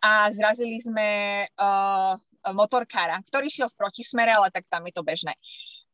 a 0.00 0.30
zrazili 0.32 0.80
sme 0.82 1.08
uh, 1.46 2.12
motorkára, 2.52 3.20
ktorý 3.24 3.48
šiel 3.48 3.68
v 3.72 3.78
protismere, 3.78 4.34
ale 4.34 4.52
tak 4.52 4.68
tam 4.68 4.84
je 4.84 4.92
to 4.92 5.02
bežné. 5.06 5.32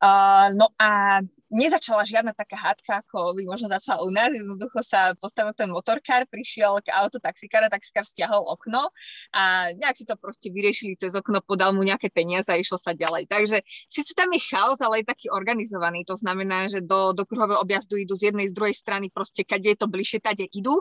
Uh, 0.00 0.50
no 0.56 0.72
a 0.80 1.20
nezačala 1.50 2.06
žiadna 2.06 2.30
taká 2.30 2.54
hádka, 2.54 3.02
ako 3.02 3.34
by 3.34 3.42
možno 3.42 3.66
začala 3.66 4.06
u 4.06 4.10
nás. 4.14 4.30
Jednoducho 4.30 4.80
sa 4.86 5.12
postavil 5.18 5.50
ten 5.52 5.68
motorkár, 5.68 6.24
prišiel 6.30 6.78
k 6.78 6.94
auto 6.94 7.18
taxikára, 7.18 7.66
taxikár 7.66 8.06
stiahol 8.06 8.46
okno 8.46 8.94
a 9.34 9.74
nejak 9.74 9.98
si 9.98 10.06
to 10.06 10.14
proste 10.14 10.46
vyriešili 10.48 10.94
cez 10.94 11.18
okno, 11.18 11.42
podal 11.42 11.74
mu 11.74 11.82
nejaké 11.82 12.08
peniaze 12.08 12.46
a 12.48 12.56
išlo 12.56 12.78
sa 12.78 12.94
ďalej. 12.94 13.26
Takže 13.26 13.66
síce 13.90 14.14
tam 14.14 14.30
je 14.30 14.40
chaos, 14.40 14.78
ale 14.78 15.02
je 15.02 15.10
taký 15.10 15.26
organizovaný. 15.34 16.06
To 16.06 16.14
znamená, 16.14 16.70
že 16.70 16.80
do, 16.80 17.10
do 17.10 17.26
kruhového 17.26 17.58
objazdu 17.58 17.98
idú 17.98 18.14
z 18.14 18.30
jednej, 18.30 18.46
z 18.46 18.54
druhej 18.54 18.74
strany, 18.78 19.10
proste 19.10 19.42
keď 19.42 19.74
je 19.74 19.76
to 19.76 19.86
bližšie, 19.90 20.22
tade 20.22 20.46
idú. 20.54 20.78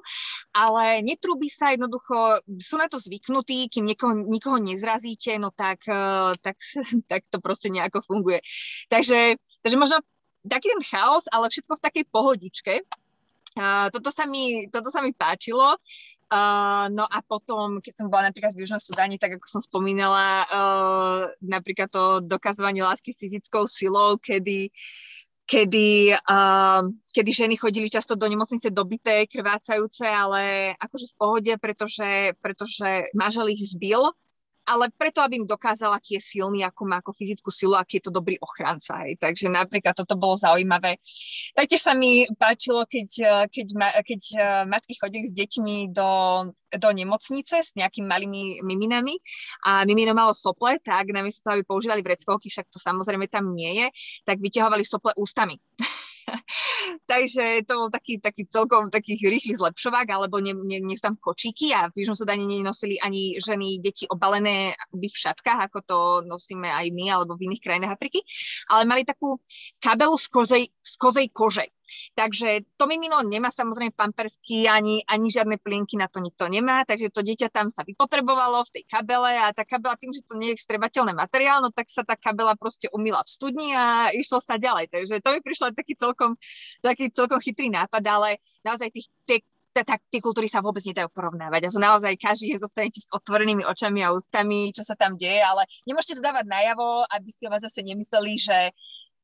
Ale 0.53 1.01
netrúbi 1.01 1.49
sa 1.49 1.73
jednoducho, 1.73 2.45
sú 2.61 2.77
na 2.77 2.85
to 2.85 3.01
zvyknutí, 3.01 3.73
kým 3.73 3.89
niekoho, 3.89 4.13
nikoho 4.13 4.61
nezrazíte, 4.61 5.33
no 5.41 5.49
tak, 5.49 5.81
eh, 5.89 6.37
tak, 6.45 6.61
tak 7.11 7.25
to 7.33 7.41
proste 7.41 7.73
nejako 7.73 8.05
funguje. 8.05 8.45
Takže, 8.93 9.41
takže 9.65 9.77
možno 9.77 9.97
taký 10.45 10.67
ten 10.71 10.83
chaos, 10.85 11.25
ale 11.31 11.51
všetko 11.51 11.73
v 11.75 11.83
takej 11.83 12.05
pohodičke. 12.09 12.73
Uh, 13.57 13.89
toto, 13.89 14.13
sa 14.13 14.29
mi, 14.29 14.69
toto 14.69 14.93
sa 14.93 15.03
mi 15.03 15.11
páčilo. 15.11 15.75
Uh, 16.29 16.85
no 16.93 17.09
a 17.09 17.25
potom, 17.25 17.81
keď 17.81 17.93
som 17.97 18.07
bola 18.07 18.29
napríklad 18.29 18.53
v 18.53 18.61
Južnom 18.61 18.77
Sudáne, 18.77 19.17
tak 19.17 19.41
ako 19.41 19.49
som 19.49 19.61
spomínala, 19.65 20.45
uh, 20.45 21.25
napríklad 21.41 21.89
to 21.89 22.21
dokazovanie 22.21 22.85
lásky 22.85 23.17
fyzickou 23.17 23.65
silou, 23.65 24.21
kedy 24.21 24.69
kedy, 25.49 26.13
uh, 26.13 26.85
kedy 27.09 27.31
ženy 27.33 27.57
chodili 27.57 27.89
často 27.89 28.13
do 28.13 28.29
nemocnice 28.29 28.69
dobité, 28.69 29.25
krvácajúce, 29.25 30.05
ale 30.05 30.73
akože 30.77 31.09
v 31.09 31.17
pohode, 31.17 31.53
pretože, 31.57 32.37
pretože 32.37 33.09
manžel 33.17 33.49
ich 33.49 33.65
zbil 33.73 34.13
ale 34.69 34.93
preto, 34.93 35.25
aby 35.25 35.41
im 35.41 35.49
dokázal, 35.49 35.97
aký 35.97 36.21
je 36.21 36.37
silný, 36.37 36.61
ako 36.61 36.85
má 36.85 37.01
ako 37.01 37.17
fyzickú 37.17 37.49
silu, 37.49 37.73
aký 37.73 37.97
je 37.97 38.05
to 38.05 38.13
dobrý 38.13 38.37
ochranca. 38.37 39.01
Hej. 39.01 39.17
Takže 39.17 39.49
napríklad 39.49 39.97
toto 39.97 40.13
bolo 40.13 40.37
zaujímavé. 40.37 41.01
Taktiež 41.57 41.81
sa 41.81 41.97
mi 41.97 42.29
páčilo, 42.37 42.85
keď, 42.85 43.09
keď, 43.49 43.67
ma, 43.73 43.89
keď 44.05 44.21
eh, 44.37 44.41
matky 44.69 44.93
chodili 44.93 45.25
s 45.25 45.33
deťmi 45.33 45.89
do, 45.89 46.11
do 46.77 46.89
nemocnice 46.93 47.65
s 47.65 47.73
nejakými 47.73 48.05
malými 48.05 48.43
miminami 48.61 49.17
a 49.65 49.81
mimino 49.89 50.13
malo 50.13 50.37
sople, 50.37 50.77
tak 50.85 51.09
namiesto 51.09 51.41
toho, 51.41 51.57
aby 51.57 51.65
používali 51.65 52.05
vreckovky, 52.05 52.53
však 52.53 52.69
to 52.69 52.77
samozrejme 52.77 53.25
tam 53.25 53.49
nie 53.57 53.81
je, 53.81 53.87
tak 54.21 54.37
vyťahovali 54.37 54.85
sople 54.85 55.17
ústami. 55.17 55.57
Takže 57.11 57.65
to 57.65 57.73
bol 57.85 57.89
taký, 57.89 58.21
taký 58.21 58.45
celkom 58.47 58.89
taký 58.89 59.17
rýchly 59.19 59.57
zlepšovák, 59.57 60.07
alebo 60.09 60.39
nie, 60.39 60.53
nie 60.55 60.95
sú 60.95 61.11
tam 61.11 61.15
kočíky 61.19 61.73
a 61.73 61.89
v 61.89 62.03
Južnom 62.03 62.17
Sudáne 62.17 62.45
nenosili 62.45 62.97
ani 63.01 63.37
ženy 63.41 63.81
deti 63.81 64.05
obalené 64.09 64.73
akoby 64.75 65.07
v 65.09 65.21
šatkách, 65.21 65.59
ako 65.69 65.79
to 65.85 65.97
nosíme 66.25 66.69
aj 66.69 66.87
my 66.93 67.05
alebo 67.11 67.35
v 67.35 67.51
iných 67.51 67.63
krajinách 67.63 67.95
Afriky, 67.95 68.21
ale 68.69 68.85
mali 68.85 69.01
takú 69.03 69.37
kabelu 69.81 70.15
z 70.17 70.27
kozej, 70.29 70.63
z 70.69 70.93
kozej 70.97 71.27
kože. 71.33 71.65
Takže 72.13 72.65
to 72.75 72.83
mimino 72.89 73.21
nemá 73.25 73.53
samozrejme 73.53 73.93
pampersky 73.95 74.65
ani, 74.65 75.01
ani 75.05 75.27
žiadne 75.29 75.57
plienky, 75.61 75.95
na 75.95 76.07
to 76.07 76.19
nikto 76.19 76.47
nemá, 76.47 76.83
takže 76.83 77.11
to 77.13 77.21
dieťa 77.25 77.49
tam 77.51 77.67
sa 77.69 77.85
vypotrebovalo 77.85 78.65
v 78.67 78.73
tej 78.79 78.83
kabele 78.89 79.31
a 79.39 79.53
tá 79.53 79.63
kabela 79.63 79.95
tým, 79.95 80.13
že 80.13 80.25
to 80.25 80.37
nie 80.37 80.53
je 80.53 80.59
vstrebateľné 80.59 81.13
materiál, 81.15 81.61
no 81.63 81.69
tak 81.73 81.87
sa 81.91 82.05
tá 82.05 82.13
kabela 82.17 82.53
proste 82.55 82.89
umila 82.91 83.21
v 83.25 83.29
studni 83.29 83.67
a 83.73 84.09
išlo 84.15 84.41
sa 84.43 84.59
ďalej. 84.59 84.91
Takže 84.91 85.21
to 85.21 85.29
mi 85.33 85.39
prišlo 85.39 85.73
taký 85.73 85.93
celkom, 85.95 86.35
taký 86.81 87.09
celkom 87.13 87.39
chytrý 87.39 87.71
nápad, 87.71 88.03
ale 88.05 88.41
naozaj 88.65 88.89
tých, 88.93 89.07
tie, 89.25 89.37
tak 89.73 90.01
tie 90.09 90.19
kultúry 90.19 90.49
sa 90.49 90.59
vôbec 90.59 90.81
nedajú 90.83 91.07
porovnávať. 91.13 91.69
A 91.69 91.73
sú 91.73 91.79
naozaj 91.79 92.19
každý 92.19 92.57
je 92.57 92.63
zostanete 92.63 92.99
s 92.99 93.09
otvorenými 93.13 93.63
očami 93.63 94.03
a 94.03 94.11
ústami, 94.11 94.73
čo 94.73 94.83
sa 94.83 94.97
tam 94.97 95.15
deje, 95.15 95.39
ale 95.39 95.63
nemôžete 95.85 96.19
to 96.19 96.25
dávať 96.25 96.45
najavo, 96.49 97.05
aby 97.15 97.29
si 97.29 97.45
o 97.47 97.51
vás 97.53 97.63
zase 97.63 97.85
nemysleli, 97.85 98.33
že 98.35 98.57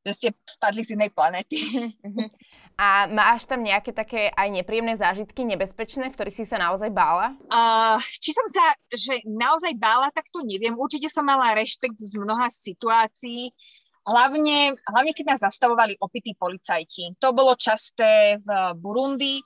že 0.05 0.11
ste 0.13 0.27
spadli 0.45 0.85
z 0.85 0.93
inej 0.93 1.11
planety. 1.11 1.57
Mhm. 2.05 2.29
A 2.75 3.07
máš 3.07 3.47
tam 3.47 3.63
nejaké 3.63 3.95
také 3.95 4.27
aj 4.35 4.51
nepríjemné 4.51 4.99
zážitky, 4.99 5.47
nebezpečné, 5.47 6.11
v 6.11 6.15
ktorých 6.19 6.43
si 6.43 6.43
sa 6.43 6.59
naozaj 6.59 6.91
bála? 6.91 7.31
Uh, 7.47 7.95
či 8.19 8.35
som 8.35 8.43
sa, 8.51 8.75
že 8.91 9.23
naozaj 9.23 9.79
bála, 9.79 10.11
tak 10.11 10.27
to 10.27 10.43
neviem. 10.43 10.75
Určite 10.75 11.07
som 11.07 11.23
mala 11.23 11.55
rešpekt 11.55 11.95
z 11.95 12.19
mnoha 12.19 12.51
situácií. 12.51 13.47
Hlavne, 14.03 14.75
hlavne 14.75 15.11
keď 15.15 15.25
nás 15.33 15.41
zastavovali 15.47 15.95
opití 16.03 16.35
policajti. 16.35 17.15
To 17.23 17.31
bolo 17.31 17.55
časté 17.55 18.43
v 18.43 18.49
Burundi 18.75 19.39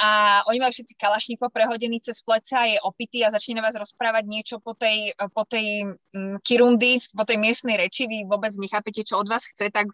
a 0.00 0.40
oni 0.48 0.58
majú 0.62 0.72
všetci 0.72 0.94
kalašníkov 0.96 1.52
prehodený 1.52 2.00
cez 2.00 2.24
pleca, 2.24 2.64
je 2.68 2.80
opitý 2.82 3.24
a 3.24 3.32
začne 3.32 3.60
na 3.60 3.66
vás 3.66 3.76
rozprávať 3.76 4.24
niečo 4.28 4.56
po 4.62 4.72
tej, 4.72 5.12
po 5.32 5.44
tej 5.44 5.92
um, 6.16 6.38
kirundy, 6.40 7.00
po 7.12 7.24
tej 7.26 7.38
miestnej 7.40 7.76
reči, 7.76 8.08
vy 8.08 8.24
vôbec 8.24 8.52
nechápete, 8.56 9.04
čo 9.04 9.20
od 9.20 9.28
vás 9.28 9.44
chce, 9.44 9.68
tak 9.68 9.90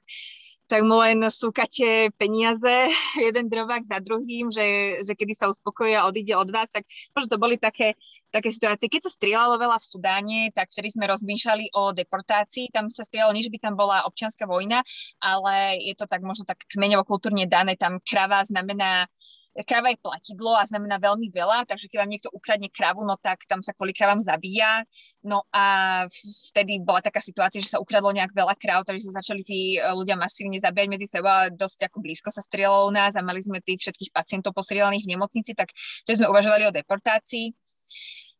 tak 0.68 0.84
mu 0.84 1.00
len 1.00 1.24
súkate 1.32 2.12
peniaze, 2.20 2.92
jeden 3.26 3.48
drovák 3.48 3.88
za 3.88 3.98
druhým, 4.04 4.52
že, 4.52 5.00
že 5.00 5.16
kedy 5.16 5.32
sa 5.32 5.48
uspokojí 5.48 5.96
a 5.96 6.04
odíde 6.04 6.36
od 6.36 6.52
vás, 6.52 6.68
tak 6.68 6.84
možno 7.16 7.28
to 7.34 7.38
boli 7.40 7.56
také, 7.56 7.96
také 8.28 8.52
situácie. 8.52 8.92
Keď 8.92 9.08
sa 9.08 9.16
strieľalo 9.16 9.56
veľa 9.56 9.80
v 9.80 9.88
Sudáne, 9.88 10.40
tak 10.52 10.68
vtedy 10.68 10.92
sme 10.92 11.08
rozmýšľali 11.08 11.72
o 11.72 11.96
deportácii, 11.96 12.68
tam 12.68 12.92
sa 12.92 13.00
strieľalo, 13.00 13.32
nie 13.32 13.48
by 13.48 13.58
tam 13.64 13.74
bola 13.80 14.04
občianská 14.04 14.44
vojna, 14.44 14.84
ale 15.24 15.80
je 15.80 15.96
to 15.96 16.04
tak 16.04 16.20
možno 16.20 16.44
tak 16.44 16.60
kmeňovo 16.68 17.08
kultúrne 17.08 17.48
dané, 17.48 17.72
tam 17.74 17.96
krava 18.04 18.44
znamená 18.44 19.08
kráva 19.66 19.90
je 19.90 19.98
platidlo 19.98 20.54
a 20.54 20.62
znamená 20.62 21.02
veľmi 21.02 21.34
veľa, 21.34 21.66
takže 21.66 21.90
keď 21.90 22.04
vám 22.04 22.12
niekto 22.14 22.30
ukradne 22.30 22.70
krávu, 22.70 23.02
no 23.02 23.18
tak 23.18 23.42
tam 23.50 23.58
sa 23.62 23.74
kvôli 23.74 23.90
kravám 23.90 24.22
zabíja. 24.22 24.86
No 25.26 25.42
a 25.50 26.06
vtedy 26.52 26.78
bola 26.78 27.02
taká 27.02 27.18
situácia, 27.18 27.58
že 27.58 27.74
sa 27.74 27.82
ukradlo 27.82 28.14
nejak 28.14 28.30
veľa 28.30 28.54
kráv, 28.54 28.86
takže 28.86 29.10
sa 29.10 29.18
začali 29.18 29.42
tí 29.42 29.76
e, 29.76 29.82
ľudia 29.82 30.14
masívne 30.14 30.62
zabíjať 30.62 30.88
medzi 30.90 31.06
sebou 31.10 31.32
a 31.32 31.50
dosť 31.50 31.90
ako 31.90 31.98
blízko 31.98 32.30
sa 32.30 32.42
strieľalo 32.42 32.90
u 32.90 32.92
nás 32.94 33.18
a 33.18 33.22
mali 33.24 33.42
sme 33.42 33.58
tých 33.58 33.82
všetkých 33.82 34.14
pacientov 34.14 34.54
postrieľaných 34.54 35.04
v 35.04 35.10
nemocnici, 35.18 35.52
tak 35.58 35.74
že 36.06 36.18
sme 36.18 36.30
uvažovali 36.30 36.68
o 36.68 36.74
deportácii. 36.74 37.50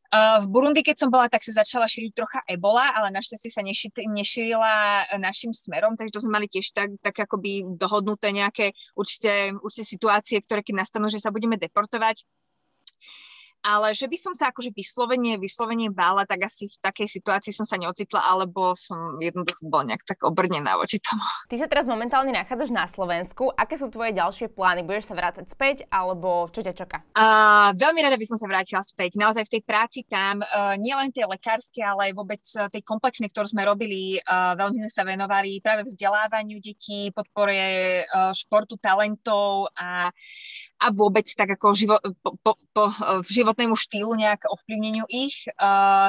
V 0.09 0.47
Burundi, 0.49 0.81
keď 0.81 1.05
som 1.05 1.13
bola, 1.13 1.29
tak 1.29 1.45
sa 1.45 1.61
začala 1.61 1.85
šíriť 1.85 2.13
trocha 2.17 2.41
ebola, 2.49 2.81
ale 2.97 3.13
našťastie 3.13 3.53
sa 3.53 3.61
nešírila 4.09 4.73
našim 5.21 5.53
smerom, 5.53 6.01
takže 6.01 6.17
to 6.17 6.23
sme 6.25 6.41
mali 6.41 6.49
tiež 6.49 6.73
tak, 6.73 6.97
tak 7.05 7.29
akoby 7.29 7.77
dohodnuté 7.77 8.33
nejaké 8.33 8.73
určité, 8.97 9.53
určité 9.61 9.85
situácie, 9.85 10.41
ktoré 10.41 10.65
keď 10.65 10.81
nastanú, 10.81 11.13
že 11.13 11.21
sa 11.21 11.29
budeme 11.29 11.61
deportovať, 11.61 12.25
ale 13.69 13.93
že 13.93 14.09
by 14.09 14.17
som 14.17 14.33
sa 14.33 14.49
akože 14.49 14.73
vyslovene, 14.73 15.37
vyslovene 15.37 15.93
bála, 15.93 16.25
tak 16.25 16.49
asi 16.49 16.73
v 16.73 16.81
takej 16.81 17.05
situácii 17.21 17.53
som 17.53 17.69
sa 17.69 17.77
neocitla, 17.77 18.25
alebo 18.25 18.73
som 18.73 19.21
jednoducho 19.21 19.61
bola 19.69 19.93
nejak 19.93 20.09
tak 20.09 20.25
obrnená 20.25 20.81
voči 20.81 20.97
tomu. 21.05 21.21
Ty 21.53 21.61
sa 21.61 21.69
teraz 21.69 21.85
momentálne 21.85 22.33
nachádzaš 22.33 22.73
na 22.73 22.89
Slovensku. 22.89 23.53
Aké 23.53 23.77
sú 23.77 23.93
tvoje 23.93 24.17
ďalšie 24.17 24.49
plány? 24.57 24.89
Budeš 24.89 25.13
sa 25.13 25.15
vrácať 25.19 25.45
späť, 25.53 25.85
alebo 25.93 26.49
čo 26.49 26.65
ťa 26.65 26.73
čaká? 26.73 27.05
Uh, 27.13 27.77
veľmi 27.77 28.01
rada 28.01 28.17
by 28.17 28.25
som 28.25 28.41
sa 28.41 28.49
vrátila 28.49 28.81
späť. 28.81 29.21
Naozaj 29.21 29.45
v 29.45 29.53
tej 29.59 29.63
práci 29.69 30.01
tam, 30.09 30.41
uh, 30.41 30.75
nielen 30.81 31.13
tej 31.13 31.29
lekárskej, 31.29 31.85
ale 31.85 32.11
aj 32.11 32.13
vôbec 32.17 32.41
tej 32.41 32.83
komplexnej, 32.87 33.29
ktorú 33.29 33.53
sme 33.53 33.69
robili, 33.69 34.17
uh, 34.25 34.57
veľmi 34.57 34.89
sme 34.89 34.93
sa 34.93 35.05
venovali 35.05 35.61
práve 35.61 35.85
vzdelávaniu 35.85 36.57
detí, 36.63 37.13
podpore 37.13 37.59
uh, 38.09 38.33
športu, 38.33 38.79
talentov 38.79 39.69
a 39.75 40.09
a 40.79 40.95
vôbec 40.95 41.27
tak 41.35 41.59
ako 41.59 41.75
živo, 41.75 41.97
po, 42.23 42.39
po, 42.39 42.53
po, 42.71 42.85
v 43.27 43.29
životnému 43.29 43.75
štýlu 43.75 44.15
nejak 44.15 44.47
ovplyvneniu 44.47 45.05
ich. 45.11 45.51
Uh, 45.59 46.09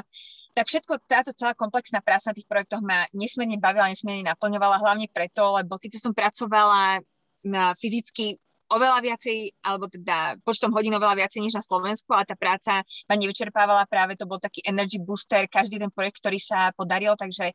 tak 0.54 0.66
všetko, 0.70 1.02
táto 1.06 1.32
celá 1.34 1.56
komplexná 1.56 2.02
práca 2.04 2.30
na 2.30 2.36
tých 2.38 2.50
projektoch 2.50 2.84
ma 2.84 3.06
nesmierne 3.16 3.58
bavila, 3.58 3.90
nesmierne 3.90 4.28
naplňovala, 4.30 4.82
hlavne 4.82 5.08
preto, 5.10 5.58
lebo 5.58 5.78
síce 5.80 6.02
som 6.02 6.14
pracovala 6.14 7.02
na 7.46 7.72
fyzicky 7.80 8.36
oveľa 8.70 9.02
viacej, 9.02 9.66
alebo 9.66 9.90
teda 9.90 10.38
počtom 10.46 10.70
hodín 10.72 10.94
oveľa 10.94 11.26
viacej 11.26 11.42
než 11.42 11.58
na 11.58 11.66
Slovensku, 11.66 12.14
ale 12.14 12.26
tá 12.26 12.38
práca 12.38 12.86
ma 13.10 13.16
nevyčerpávala, 13.18 13.90
práve 13.90 14.14
to 14.14 14.30
bol 14.30 14.38
taký 14.38 14.62
energy 14.66 15.02
booster, 15.02 15.50
každý 15.50 15.82
ten 15.82 15.90
projekt, 15.90 16.22
ktorý 16.22 16.38
sa 16.38 16.70
podaril, 16.78 17.18
takže 17.18 17.50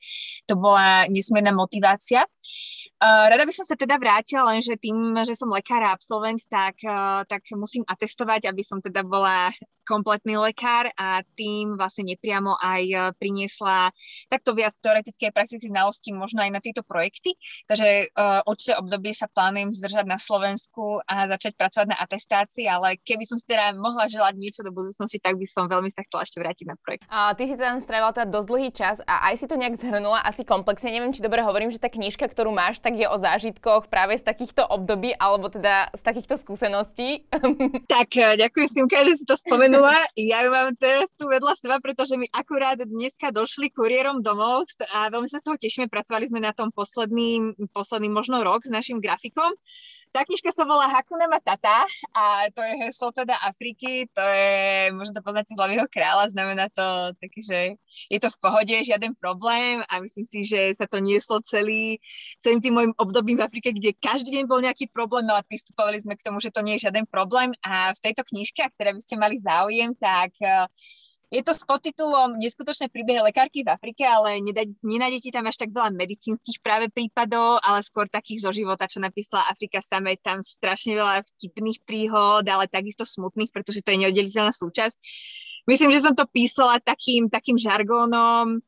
to 0.44 0.58
bola 0.58 1.06
nesmierna 1.08 1.54
motivácia. 1.54 2.26
Rada 3.00 3.44
by 3.46 3.52
som 3.54 3.66
sa 3.68 3.78
teda 3.78 4.00
vrátila, 4.00 4.48
lenže 4.50 4.74
tým, 4.80 5.14
že 5.22 5.38
som 5.38 5.50
lekár 5.52 5.86
a 5.86 5.94
absolvent, 5.94 6.42
tak, 6.50 6.82
tak 7.30 7.42
musím 7.54 7.86
atestovať, 7.86 8.50
aby 8.50 8.62
som 8.66 8.82
teda 8.82 9.06
bola 9.06 9.52
kompletný 9.84 10.40
lekár 10.40 10.88
a 10.96 11.20
tým 11.36 11.76
vlastne 11.76 12.08
nepriamo 12.08 12.56
aj 12.58 12.82
e, 12.84 12.96
priniesla 13.16 13.92
takto 14.32 14.56
viac 14.56 14.74
teoretické 14.80 15.30
praktické 15.30 15.68
znalosti 15.68 16.10
možno 16.12 16.42
aj 16.42 16.50
na 16.52 16.60
tieto 16.60 16.80
projekty. 16.86 17.34
Takže 17.66 18.14
uh, 18.14 18.40
určite 18.46 18.78
obdobie 18.78 19.10
sa 19.16 19.26
plánujem 19.26 19.74
zdržať 19.74 20.06
na 20.06 20.16
Slovensku 20.20 21.02
a 21.04 21.26
začať 21.26 21.58
pracovať 21.58 21.86
na 21.90 21.98
atestácii, 21.98 22.70
ale 22.70 23.00
keby 23.02 23.24
som 23.26 23.36
si 23.36 23.46
teda 23.48 23.74
mohla 23.74 24.06
želať 24.06 24.34
niečo 24.38 24.60
do 24.62 24.70
budúcnosti, 24.70 25.18
tak 25.18 25.36
by 25.36 25.46
som 25.48 25.66
veľmi 25.66 25.90
sa 25.90 26.06
chcela 26.06 26.22
ešte 26.22 26.38
vrátiť 26.38 26.66
na 26.70 26.76
projekt. 26.78 27.02
A 27.10 27.34
ty 27.34 27.50
si 27.50 27.58
tam 27.58 27.82
strávila 27.82 28.14
teda 28.14 28.30
dosť 28.30 28.48
dlhý 28.48 28.70
čas 28.70 28.96
a 29.04 29.32
aj 29.32 29.34
si 29.42 29.46
to 29.50 29.58
nejak 29.58 29.74
zhrnula 29.76 30.22
asi 30.22 30.46
komplexne. 30.46 30.94
Neviem, 30.94 31.12
či 31.12 31.24
dobre 31.24 31.42
hovorím, 31.42 31.74
že 31.74 31.82
tá 31.82 31.90
knižka, 31.90 32.30
ktorú 32.30 32.54
máš, 32.54 32.78
tak 32.78 32.94
je 32.94 33.10
o 33.10 33.16
zážitkoch 33.18 33.90
práve 33.90 34.14
z 34.16 34.24
takýchto 34.24 34.62
období 34.64 35.12
alebo 35.18 35.50
teda 35.50 35.90
z 35.92 36.02
takýchto 36.04 36.38
skúseností. 36.38 37.26
Tak, 37.90 38.38
ďakujem 38.38 38.68
Simka, 38.70 39.02
že 39.02 39.18
si 39.18 39.24
to 39.26 39.34
spomenul 39.34 39.73
spomenula. 39.74 40.00
Ja 40.14 40.38
ju 40.46 40.50
mám 40.54 40.70
teraz 40.78 41.10
tu 41.18 41.26
vedľa 41.26 41.54
seba, 41.58 41.76
pretože 41.82 42.14
mi 42.14 42.30
akurát 42.30 42.78
dneska 42.78 43.34
došli 43.34 43.74
kuriérom 43.74 44.22
domov 44.22 44.70
a 44.94 45.10
veľmi 45.10 45.26
sa 45.26 45.42
z 45.42 45.46
toho 45.50 45.56
tešíme. 45.58 45.90
Pracovali 45.90 46.30
sme 46.30 46.40
na 46.40 46.54
tom 46.54 46.70
posledný, 46.70 47.58
posledný 47.74 48.08
možno 48.10 48.46
rok 48.46 48.62
s 48.62 48.70
našim 48.70 49.02
grafikom 49.02 49.52
tá 50.14 50.22
knižka 50.22 50.54
sa 50.54 50.62
volá 50.62 50.86
Hakuna 50.86 51.26
Matata 51.26 51.82
a 52.14 52.46
to 52.54 52.62
je 52.62 52.86
heslo 52.86 53.10
teda 53.10 53.34
Afriky, 53.42 54.06
to 54.14 54.22
je, 54.22 54.94
možno 54.94 55.18
to 55.18 55.26
poznať 55.26 55.50
z 55.50 55.58
hlavného 55.58 55.90
kráľa, 55.90 56.30
znamená 56.30 56.70
to 56.70 56.86
také, 57.18 57.42
že 57.42 57.60
je 58.06 58.18
to 58.22 58.30
v 58.30 58.38
pohode, 58.38 58.70
žiaden 58.70 59.18
problém 59.18 59.82
a 59.90 59.98
myslím 59.98 60.22
si, 60.22 60.46
že 60.46 60.70
sa 60.78 60.86
to 60.86 61.02
nieslo 61.02 61.42
celý, 61.42 61.98
celým 62.38 62.62
tým 62.62 62.78
môjim 62.78 62.94
obdobím 62.94 63.42
v 63.42 63.46
Afrike, 63.50 63.74
kde 63.74 63.90
každý 63.98 64.38
deň 64.38 64.44
bol 64.46 64.62
nejaký 64.62 64.86
problém, 64.94 65.26
no 65.26 65.34
a 65.34 65.42
pristupovali 65.42 65.98
sme 65.98 66.14
k 66.14 66.22
tomu, 66.30 66.38
že 66.38 66.54
to 66.54 66.62
nie 66.62 66.78
je 66.78 66.86
žiaden 66.86 67.10
problém 67.10 67.50
a 67.66 67.90
v 67.90 67.98
tejto 67.98 68.22
knižke, 68.22 68.62
ktoré 68.78 68.94
by 68.94 69.00
ste 69.02 69.18
mali 69.18 69.42
záujem, 69.42 69.98
tak 69.98 70.30
je 71.34 71.42
to 71.42 71.50
s 71.50 71.66
podtitulom 71.66 72.38
Neskutočné 72.38 72.86
príbehy 72.94 73.18
lekárky 73.26 73.66
v 73.66 73.74
Afrike, 73.74 74.06
ale 74.06 74.38
nenájdete 74.86 75.34
tam 75.34 75.50
až 75.50 75.58
tak 75.58 75.74
veľa 75.74 75.90
medicínskych 75.90 76.62
práve 76.62 76.86
prípadov, 76.94 77.58
ale 77.66 77.82
skôr 77.82 78.06
takých 78.06 78.46
zo 78.46 78.50
života, 78.54 78.86
čo 78.86 79.02
napísala 79.02 79.42
Afrika 79.50 79.82
Same. 79.82 80.14
Tam 80.22 80.46
strašne 80.46 80.94
veľa 80.94 81.26
vtipných 81.34 81.82
príhod, 81.82 82.46
ale 82.46 82.70
takisto 82.70 83.02
smutných, 83.02 83.50
pretože 83.50 83.82
to 83.82 83.90
je 83.90 84.06
neoddeliteľná 84.06 84.54
súčasť. 84.54 84.94
Myslím, 85.66 85.90
že 85.90 86.06
som 86.06 86.14
to 86.14 86.22
písala 86.30 86.78
takým, 86.78 87.26
takým 87.26 87.58
žargónom, 87.58 88.62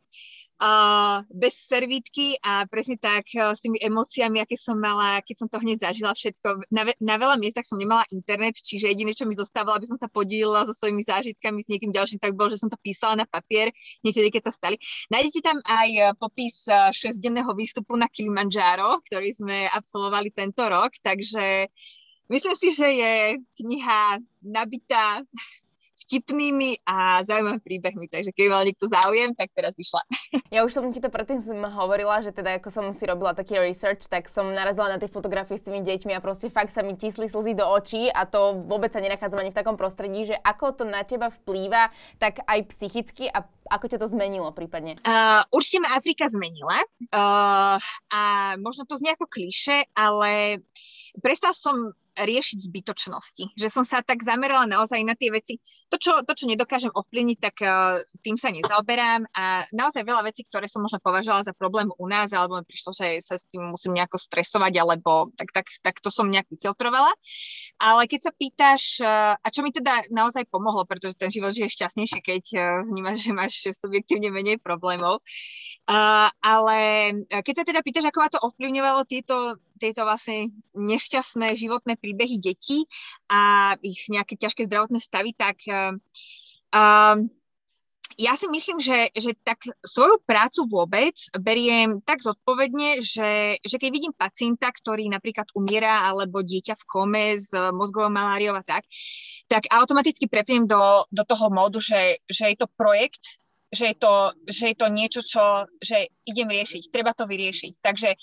bez 1.28 1.54
servítky 1.68 2.40
a 2.40 2.64
presne 2.64 2.96
tak 2.96 3.28
uh, 3.36 3.52
s 3.52 3.60
tými 3.60 3.76
emóciami, 3.76 4.40
aké 4.40 4.56
som 4.56 4.80
mala, 4.80 5.20
keď 5.20 5.36
som 5.44 5.48
to 5.52 5.60
hneď 5.60 5.84
zažila 5.84 6.16
všetko. 6.16 6.72
Na, 6.72 6.88
na 6.96 7.16
veľa 7.20 7.36
miestach 7.36 7.68
som 7.68 7.76
nemala 7.76 8.08
internet, 8.08 8.56
čiže 8.56 8.88
jediné, 8.88 9.12
čo 9.12 9.28
mi 9.28 9.36
zostávalo, 9.36 9.76
aby 9.76 9.88
som 9.88 10.00
sa 10.00 10.08
podielila 10.08 10.64
so 10.64 10.72
svojimi 10.72 11.04
zážitkami 11.04 11.60
s 11.60 11.68
niekým 11.68 11.92
ďalším, 11.92 12.16
tak 12.16 12.32
bolo, 12.32 12.48
že 12.48 12.64
som 12.64 12.72
to 12.72 12.80
písala 12.80 13.20
na 13.20 13.26
papier, 13.28 13.68
niekedy, 14.00 14.32
keď 14.32 14.48
sa 14.48 14.52
stali. 14.56 14.80
Nájdete 15.12 15.40
tam 15.44 15.60
aj 15.60 15.90
uh, 16.00 16.06
popis 16.16 16.64
uh, 16.72 16.88
šesťdenného 16.88 17.52
výstupu 17.52 17.92
na 18.00 18.08
Kilimanjaro, 18.08 19.04
ktorý 19.12 19.36
sme 19.36 19.68
absolvovali 19.68 20.32
tento 20.32 20.64
rok, 20.64 20.96
takže 21.04 21.68
myslím 22.32 22.54
si, 22.56 22.68
že 22.72 22.88
je 22.96 23.14
kniha 23.60 24.24
nabitá 24.40 25.20
vtipnými 26.06 26.86
a 26.86 27.26
zaujímavými 27.26 27.62
príbehmi, 27.66 28.06
takže 28.06 28.30
keď 28.30 28.46
mal 28.46 28.62
niekto 28.62 28.86
záujem, 28.86 29.34
tak 29.34 29.50
teraz 29.52 29.74
vyšla. 29.74 30.02
Ja 30.54 30.62
už 30.62 30.72
som 30.72 30.94
ti 30.94 31.02
to 31.02 31.10
predtým 31.10 31.42
hovorila, 31.68 32.22
že 32.22 32.30
teda 32.30 32.62
ako 32.62 32.70
som 32.70 32.86
si 32.94 33.02
robila 33.04 33.34
taký 33.34 33.58
research, 33.58 34.06
tak 34.06 34.30
som 34.30 34.46
narazila 34.54 34.94
na 34.94 34.96
tie 34.96 35.10
fotografie 35.10 35.58
s 35.58 35.66
tými 35.66 35.82
deťmi 35.82 36.14
a 36.14 36.22
proste 36.22 36.46
fakt 36.48 36.70
sa 36.70 36.86
mi 36.86 36.94
tisli 36.94 37.26
slzy 37.26 37.52
do 37.58 37.66
očí 37.66 38.06
a 38.08 38.24
to 38.24 38.62
vôbec 38.64 38.94
sa 38.94 39.02
nenachádzam 39.02 39.42
ani 39.42 39.50
v 39.50 39.58
takom 39.58 39.74
prostredí, 39.74 40.30
že 40.30 40.38
ako 40.46 40.80
to 40.80 40.84
na 40.86 41.02
teba 41.02 41.34
vplýva, 41.34 41.90
tak 42.22 42.46
aj 42.46 42.72
psychicky 42.72 43.26
a 43.26 43.42
ako 43.66 43.84
ťa 43.90 43.98
to 43.98 44.06
zmenilo 44.06 44.54
prípadne? 44.54 45.02
Uh, 45.02 45.42
určite 45.50 45.82
ma 45.82 45.98
Afrika 45.98 46.30
zmenila 46.30 46.78
uh, 47.10 47.76
a 48.14 48.22
možno 48.62 48.86
to 48.86 48.94
znie 48.94 49.18
ako 49.18 49.26
kliše, 49.26 49.90
ale 49.98 50.62
prestal 51.18 51.52
som 51.52 51.90
riešiť 52.16 52.58
zbytočnosti. 52.72 53.44
Že 53.60 53.68
som 53.68 53.84
sa 53.84 54.00
tak 54.00 54.24
zamerala 54.24 54.64
naozaj 54.64 55.04
na 55.04 55.12
tie 55.12 55.28
veci. 55.28 55.60
To, 55.92 56.00
čo, 56.00 56.24
to, 56.24 56.32
čo 56.32 56.48
nedokážem 56.48 56.90
ovplyvniť, 56.90 57.38
tak 57.38 57.56
uh, 57.60 58.00
tým 58.24 58.40
sa 58.40 58.48
nezaoberám 58.48 59.28
a 59.36 59.68
naozaj 59.76 60.02
veľa 60.02 60.24
vecí, 60.24 60.42
ktoré 60.48 60.66
som 60.66 60.80
možno 60.80 60.98
považovala 61.04 61.44
za 61.44 61.52
problém 61.52 61.92
u 62.00 62.06
nás, 62.08 62.32
alebo 62.32 62.56
mi 62.56 62.64
prišlo, 62.64 62.96
že 62.96 63.20
sa 63.20 63.36
s 63.36 63.44
tým 63.52 63.76
musím 63.76 63.94
nejako 64.00 64.16
stresovať, 64.16 64.72
alebo 64.80 65.28
tak, 65.36 65.52
tak, 65.52 65.66
tak 65.84 66.00
to 66.00 66.08
som 66.08 66.32
nejak 66.32 66.48
vyfiltrovala. 66.48 67.12
Ale 67.76 68.08
keď 68.08 68.20
sa 68.28 68.32
pýtaš, 68.32 68.82
uh, 69.04 69.36
a 69.36 69.46
čo 69.52 69.60
mi 69.60 69.70
teda 69.70 70.08
naozaj 70.08 70.48
pomohlo, 70.48 70.88
pretože 70.88 71.20
ten 71.20 71.28
život 71.28 71.52
je 71.52 71.68
šťastnejší, 71.68 72.18
keď 72.24 72.42
uh, 72.56 72.64
vnímaš, 72.88 73.28
že 73.28 73.32
máš 73.36 73.52
subjektívne 73.76 74.32
menej 74.32 74.56
problémov. 74.56 75.20
Uh, 75.84 76.32
ale 76.40 76.78
keď 77.30 77.54
sa 77.62 77.64
teda 77.68 77.80
pýtaš, 77.84 78.08
ako 78.08 78.18
ma 78.24 78.28
to 78.32 78.40
ovplyvňovalo 78.40 79.04
tieto 79.04 79.60
tieto 79.76 80.08
vlastne 80.08 80.50
nešťastné 80.72 81.52
životné 81.52 82.00
príbehy 82.06 82.38
detí 82.38 82.86
a 83.26 83.74
ich 83.82 84.06
nejaké 84.06 84.38
ťažké 84.38 84.70
zdravotné 84.70 85.02
stavy, 85.02 85.34
tak 85.34 85.58
uh, 85.66 85.98
ja 88.16 88.32
si 88.32 88.48
myslím, 88.48 88.80
že, 88.80 89.12
že 89.12 89.36
tak 89.44 89.60
svoju 89.84 90.24
prácu 90.24 90.64
vôbec 90.70 91.12
beriem 91.36 92.00
tak 92.00 92.24
zodpovedne, 92.24 93.04
že, 93.04 93.60
že 93.60 93.76
keď 93.76 93.90
vidím 93.92 94.14
pacienta, 94.16 94.72
ktorý 94.72 95.10
napríklad 95.12 95.52
umiera 95.52 96.08
alebo 96.08 96.40
dieťa 96.40 96.80
v 96.80 96.86
kome 96.88 97.36
s 97.36 97.52
mozgovou 97.76 98.08
maláriou 98.08 98.56
a 98.56 98.64
tak, 98.64 98.88
tak 99.52 99.68
automaticky 99.68 100.32
prepnem 100.32 100.64
do, 100.64 101.04
do 101.12 101.24
toho 101.28 101.52
módu, 101.52 101.76
že, 101.82 102.16
že 102.24 102.54
je 102.54 102.56
to 102.56 102.72
projekt, 102.80 103.36
že 103.68 103.92
je 103.92 103.96
to, 104.00 104.14
že 104.48 104.64
je 104.72 104.76
to 104.78 104.86
niečo, 104.88 105.20
čo 105.20 105.68
že 105.84 106.08
idem 106.24 106.48
riešiť, 106.48 106.88
treba 106.88 107.12
to 107.12 107.28
vyriešiť. 107.28 107.72
Takže 107.84 108.16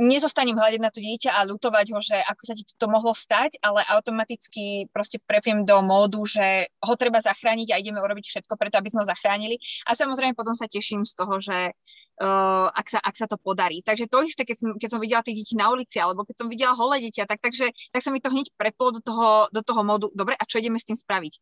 nezostanem 0.00 0.56
hľadiť 0.56 0.80
na 0.80 0.88
to 0.88 1.04
dieťa 1.04 1.30
a 1.36 1.44
lutovať 1.48 1.86
ho, 1.92 2.00
že 2.00 2.16
ako 2.16 2.42
sa 2.48 2.54
ti 2.56 2.64
to 2.64 2.86
mohlo 2.88 3.12
stať, 3.12 3.60
ale 3.60 3.84
automaticky 3.92 4.88
proste 4.88 5.20
prepiem 5.20 5.68
do 5.68 5.76
módu, 5.84 6.24
že 6.24 6.68
ho 6.80 6.94
treba 6.96 7.20
zachrániť 7.20 7.68
a 7.72 7.80
ideme 7.80 8.00
urobiť 8.00 8.24
všetko 8.24 8.54
preto, 8.56 8.80
aby 8.80 8.88
sme 8.88 9.04
ho 9.04 9.08
zachránili. 9.08 9.60
A 9.84 9.92
samozrejme 9.92 10.32
potom 10.32 10.56
sa 10.56 10.64
teším 10.64 11.04
z 11.04 11.12
toho, 11.12 11.36
že 11.44 11.76
uh, 12.20 12.66
ak, 12.72 12.86
sa, 12.88 12.98
ak 13.04 13.14
sa 13.16 13.26
to 13.28 13.36
podarí. 13.36 13.84
Takže 13.84 14.08
to 14.08 14.24
isté, 14.24 14.48
keď 14.48 14.56
som, 14.56 14.68
keď 14.80 14.88
som 14.88 15.00
videla 15.00 15.20
tých 15.24 15.44
detí 15.44 15.54
na 15.56 15.68
ulici, 15.68 16.00
alebo 16.00 16.24
keď 16.24 16.36
som 16.40 16.48
videla 16.48 16.72
holé 16.72 17.04
dieťa, 17.08 17.28
tak, 17.28 17.44
takže, 17.44 17.68
tak 17.92 18.00
sa 18.00 18.10
mi 18.14 18.20
to 18.24 18.32
hneď 18.32 18.48
preplo 18.56 18.96
do 18.96 19.00
toho, 19.04 19.48
do 19.52 19.60
toho 19.60 19.80
módu, 19.84 20.08
dobre, 20.16 20.36
a 20.36 20.44
čo 20.48 20.60
ideme 20.60 20.80
s 20.80 20.88
tým 20.88 20.96
spraviť? 20.96 21.34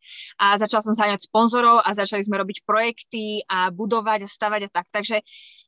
A 0.43 0.59
začala 0.59 0.83
som 0.83 0.95
zaňať 0.95 1.27
sponzorov 1.27 1.83
a 1.83 1.95
začali 1.95 2.27
sme 2.27 2.39
robiť 2.39 2.67
projekty 2.67 3.47
a 3.47 3.71
budovať 3.71 4.27
a 4.27 4.29
stavať 4.29 4.61
a 4.67 4.71
tak. 4.71 4.87
Takže 4.91 5.23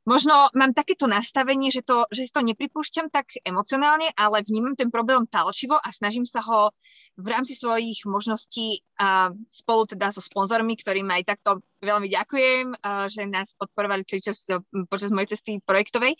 možno 0.05 0.51
mám 0.55 0.75
takéto 0.75 1.07
nastavenie, 1.07 1.71
že, 1.71 1.87
to, 1.87 2.07
že 2.11 2.27
si 2.27 2.33
to 2.35 2.43
nepripúšťam 2.43 3.09
tak 3.09 3.39
emocionálne, 3.47 4.11
ale 4.19 4.43
vnímam 4.43 4.75
ten 4.75 4.91
problém 4.91 5.27
palčivo 5.27 5.79
a 5.79 5.89
snažím 5.95 6.27
sa 6.27 6.43
ho 6.43 6.75
v 7.19 7.27
rámci 7.31 7.55
svojich 7.55 8.03
možností 8.09 8.83
a 8.99 9.31
spolu 9.47 9.87
teda 9.87 10.11
so 10.11 10.23
sponzormi, 10.23 10.75
ktorým 10.75 11.07
aj 11.11 11.23
takto 11.37 11.63
veľmi 11.83 12.09
ďakujem, 12.09 12.67
že 13.11 13.23
nás 13.27 13.59
podporovali 13.59 14.07
celý 14.07 14.23
čas 14.23 14.47
počas 14.87 15.11
mojej 15.11 15.35
cesty 15.35 15.59
projektovej. 15.67 16.15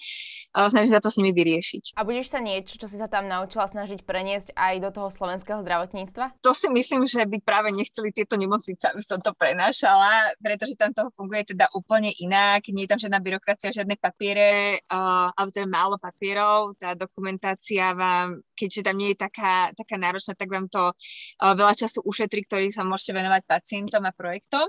Snažím 0.53 0.93
sa 0.93 1.01
to 1.01 1.09
s 1.09 1.23
nimi 1.23 1.31
vyriešiť. 1.31 1.95
A 1.97 2.03
budeš 2.03 2.35
sa 2.35 2.43
niečo, 2.43 2.77
čo 2.77 2.91
si 2.91 2.99
sa 2.99 3.07
tam 3.07 3.31
naučila, 3.31 3.71
snažiť 3.71 4.03
preniesť 4.03 4.59
aj 4.59 4.75
do 4.83 4.91
toho 4.91 5.09
slovenského 5.09 5.63
zdravotníctva? 5.63 6.43
To 6.43 6.53
si 6.53 6.67
myslím, 6.69 7.07
že 7.07 7.23
by 7.23 7.39
práve 7.41 7.71
nechceli 7.71 8.11
tieto 8.11 8.35
nemocnice, 8.35 8.91
aby 8.91 9.01
som 9.01 9.23
to 9.23 9.31
prenášala, 9.39 10.35
pretože 10.43 10.75
tam 10.75 10.91
toho 10.91 11.15
funguje 11.15 11.55
teda 11.55 11.71
úplne 11.73 12.11
inak. 12.19 12.67
Nie 12.69 12.85
je 12.85 12.91
tam 12.91 13.01
žiadna 13.01 13.23
byrokracia, 13.23 13.71
žiadne 13.71 13.95
papiere, 13.97 14.83
alebo 14.91 15.55
teda 15.55 15.71
málo 15.71 15.97
papierov. 15.97 16.75
Tá 16.75 16.99
dokumentácia 16.99 17.95
vám, 17.95 18.43
keďže 18.63 18.87
tam 18.87 18.95
nie 18.95 19.11
je 19.11 19.19
taká, 19.19 19.75
taká 19.75 19.99
náročná, 19.99 20.39
tak 20.39 20.47
vám 20.47 20.71
to 20.71 20.95
veľa 21.43 21.75
času 21.75 22.07
ušetrí, 22.07 22.47
ktorý 22.47 22.71
sa 22.71 22.87
môžete 22.87 23.19
venovať 23.19 23.43
pacientom 23.51 24.07
a 24.07 24.15
projektom. 24.15 24.63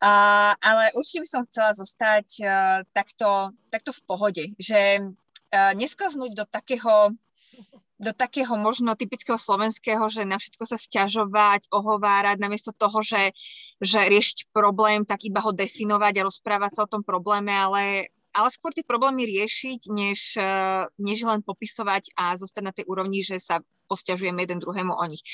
Uh, 0.00 0.56
ale 0.64 0.88
určite 0.96 1.22
by 1.24 1.28
som 1.28 1.42
chcela 1.44 1.76
zostať 1.76 2.26
uh, 2.40 2.80
takto, 2.96 3.52
takto 3.68 3.92
v 3.92 4.00
pohode, 4.08 4.44
že 4.56 5.04
uh, 5.04 5.72
nesklznúť 5.76 6.32
do 6.32 6.44
takého 6.48 7.12
do 7.98 8.14
takého 8.14 8.54
možno 8.54 8.94
typického 8.94 9.34
slovenského, 9.34 10.06
že 10.06 10.22
na 10.22 10.38
všetko 10.38 10.62
sa 10.62 10.78
stiažovať, 10.78 11.66
ohovárať, 11.66 12.38
namiesto 12.38 12.70
toho, 12.70 13.02
že, 13.02 13.34
že 13.82 14.06
riešiť 14.06 14.54
problém, 14.54 15.02
tak 15.02 15.26
iba 15.26 15.42
ho 15.42 15.50
definovať 15.50 16.22
a 16.22 16.26
rozprávať 16.30 16.78
sa 16.78 16.86
o 16.86 16.90
tom 16.94 17.02
probléme, 17.02 17.50
ale 17.50 18.14
ale 18.34 18.48
skôr 18.52 18.70
tie 18.74 18.84
problémy 18.84 19.24
riešiť, 19.24 19.88
než, 19.90 20.36
než 21.00 21.18
len 21.24 21.40
popisovať 21.42 22.12
a 22.18 22.36
zostať 22.36 22.62
na 22.62 22.72
tej 22.74 22.84
úrovni, 22.86 23.24
že 23.24 23.40
sa 23.40 23.62
posťažujeme 23.88 24.44
jeden 24.44 24.60
druhému 24.60 24.92
o 24.92 25.04
nich. 25.08 25.24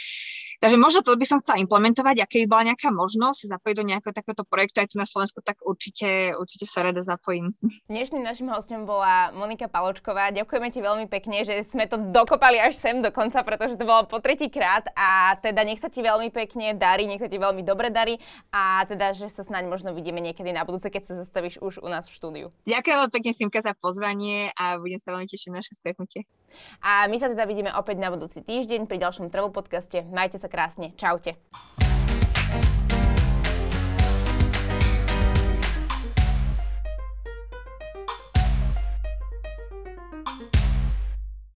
Takže 0.62 0.78
možno 0.78 1.02
to 1.02 1.18
by 1.18 1.26
som 1.26 1.42
chcela 1.42 1.58
implementovať, 1.58 2.22
a 2.22 2.26
by 2.30 2.46
bola 2.46 2.72
nejaká 2.72 2.94
možnosť 2.94 3.50
zapojiť 3.50 3.76
do 3.76 3.84
nejakého 3.90 4.14
takéhoto 4.14 4.46
projektu 4.46 4.80
aj 4.80 4.94
tu 4.94 4.96
na 5.02 5.04
Slovensku, 5.04 5.42
tak 5.42 5.58
určite, 5.66 6.38
určite 6.38 6.64
sa 6.70 6.86
rada 6.86 7.02
zapojím. 7.02 7.50
Dnešným 7.90 8.22
našim 8.22 8.46
hostom 8.54 8.86
bola 8.86 9.34
Monika 9.34 9.66
Paločková. 9.66 10.30
Ďakujeme 10.30 10.70
ti 10.70 10.78
veľmi 10.78 11.10
pekne, 11.10 11.42
že 11.42 11.66
sme 11.66 11.90
to 11.90 11.98
dokopali 11.98 12.62
až 12.62 12.78
sem 12.78 13.02
do 13.02 13.10
konca, 13.10 13.42
pretože 13.42 13.74
to 13.74 13.82
bolo 13.82 14.06
po 14.06 14.22
tretí 14.22 14.46
krát 14.46 14.86
a 14.94 15.34
teda 15.42 15.66
nech 15.66 15.82
sa 15.82 15.90
ti 15.90 16.00
veľmi 16.00 16.30
pekne 16.30 16.78
darí, 16.78 17.10
nech 17.10 17.20
sa 17.20 17.26
ti 17.26 17.36
veľmi 17.36 17.66
dobre 17.66 17.90
darí 17.90 18.22
a 18.54 18.86
teda, 18.86 19.10
že 19.10 19.26
sa 19.34 19.42
snáď 19.42 19.66
možno 19.66 19.90
vidíme 19.90 20.22
niekedy 20.22 20.54
na 20.54 20.62
budúce, 20.62 20.86
keď 20.86 21.02
sa 21.10 21.14
zastavíš 21.18 21.58
už 21.58 21.82
u 21.82 21.88
nás 21.90 22.06
v 22.06 22.14
štúdiu. 22.14 22.46
Ďakujem 22.70 22.96
veľmi 23.02 23.12
pekne 23.12 23.32
Simka 23.34 23.58
za 23.58 23.74
pozvanie 23.74 24.54
a 24.54 24.78
budem 24.78 25.02
sa 25.02 25.18
veľmi 25.18 25.26
tešiť 25.26 25.50
na 25.50 25.64
naše 25.64 25.74
stretnutie. 25.74 26.28
A 26.86 27.10
my 27.10 27.18
sa 27.18 27.26
teda 27.26 27.50
vidíme 27.50 27.74
opäť 27.74 27.98
na 27.98 28.14
budúci 28.14 28.43
týždeň 28.44 28.84
pri 28.84 29.00
ďalšom 29.00 29.32
Travel 29.32 29.50
podcaste. 29.50 30.04
Majte 30.12 30.36
sa 30.36 30.52
krásne. 30.52 30.92
Čaute. 31.00 31.40